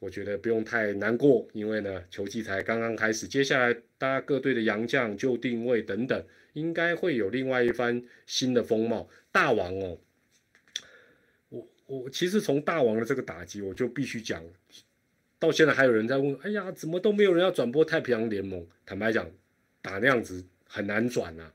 [0.00, 9.10] 我觉得不用太难过，因为呢，球季才刚刚开始，接下来大家各队的洋将就定位等等，应该会有另外一番新的风貌。
[9.32, 9.98] 大王哦，
[11.48, 14.40] 我我其实从大王的这个打击，我就必须讲，
[15.36, 18.64] 到现在还有人在问，哎呀，怎么都没有人要转播太平洋联盟？
[18.86, 19.28] 坦白讲，
[19.82, 21.52] 打那样子很难转啊。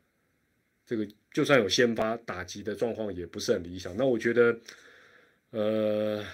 [0.85, 3.95] 这个就算有先发打击的状况，也不是很理想。
[3.97, 4.59] 那我觉得，
[5.51, 6.25] 呃。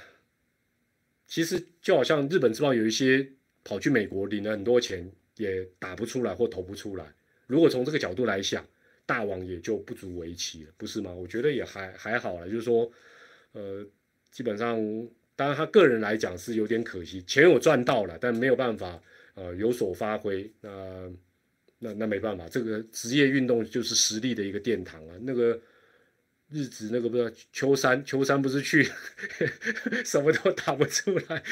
[1.31, 3.23] 其实就好像日本之棒有一些
[3.63, 7.05] 跑去美国领了很多钱，也打不出来或投不出来。
[7.45, 8.65] 如果从这个角度来想，
[9.05, 11.11] 大王也就不足为奇了，不是吗？
[11.11, 12.91] 我觉得也还还好了，就是说，
[13.51, 13.85] 呃，
[14.31, 14.75] 基本上，
[15.35, 18.99] 当然他个人来讲是有点可惜，钱有赚到了，但没有办法
[19.35, 20.51] 呃有所发挥。
[20.61, 21.07] 那
[21.79, 25.59] 那那没办法，这个职业运动就是实力的一个殿堂啊，那个。
[26.51, 28.83] 日子那个不知道秋山，秋山不是去
[30.03, 31.43] 什么都打不出来，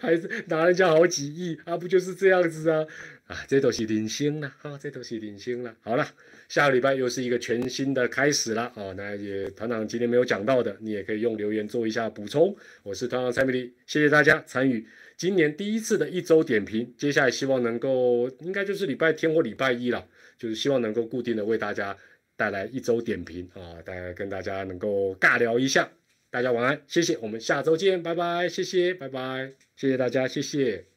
[0.00, 1.76] 还是拿人家好几亿啊？
[1.76, 2.82] 不就是这样子啊？
[3.26, 5.76] 啊，这都是零星了啊，这都是零星了。
[5.82, 6.08] 好了，
[6.48, 8.94] 下个礼拜又是一个全新的开始了啊！
[8.96, 12.56] 那也团长今天没有讲到的，你也可以用留言做一下补充。
[12.82, 14.86] 我是团长蔡美丽，谢谢大家参与
[15.16, 16.94] 今年第一次的一周点评。
[16.96, 20.06] 接下来希望能够，应该就是礼拜天或礼拜一了，
[20.38, 21.96] 就是希望能够固定的为大家。
[22.38, 25.90] 带来一周点评啊，大家跟大家能够尬聊一下，
[26.28, 30.95] 大家晚安，谢谢，我们下周见，拜拜，谢谢，拜拜，谢谢大家，谢谢。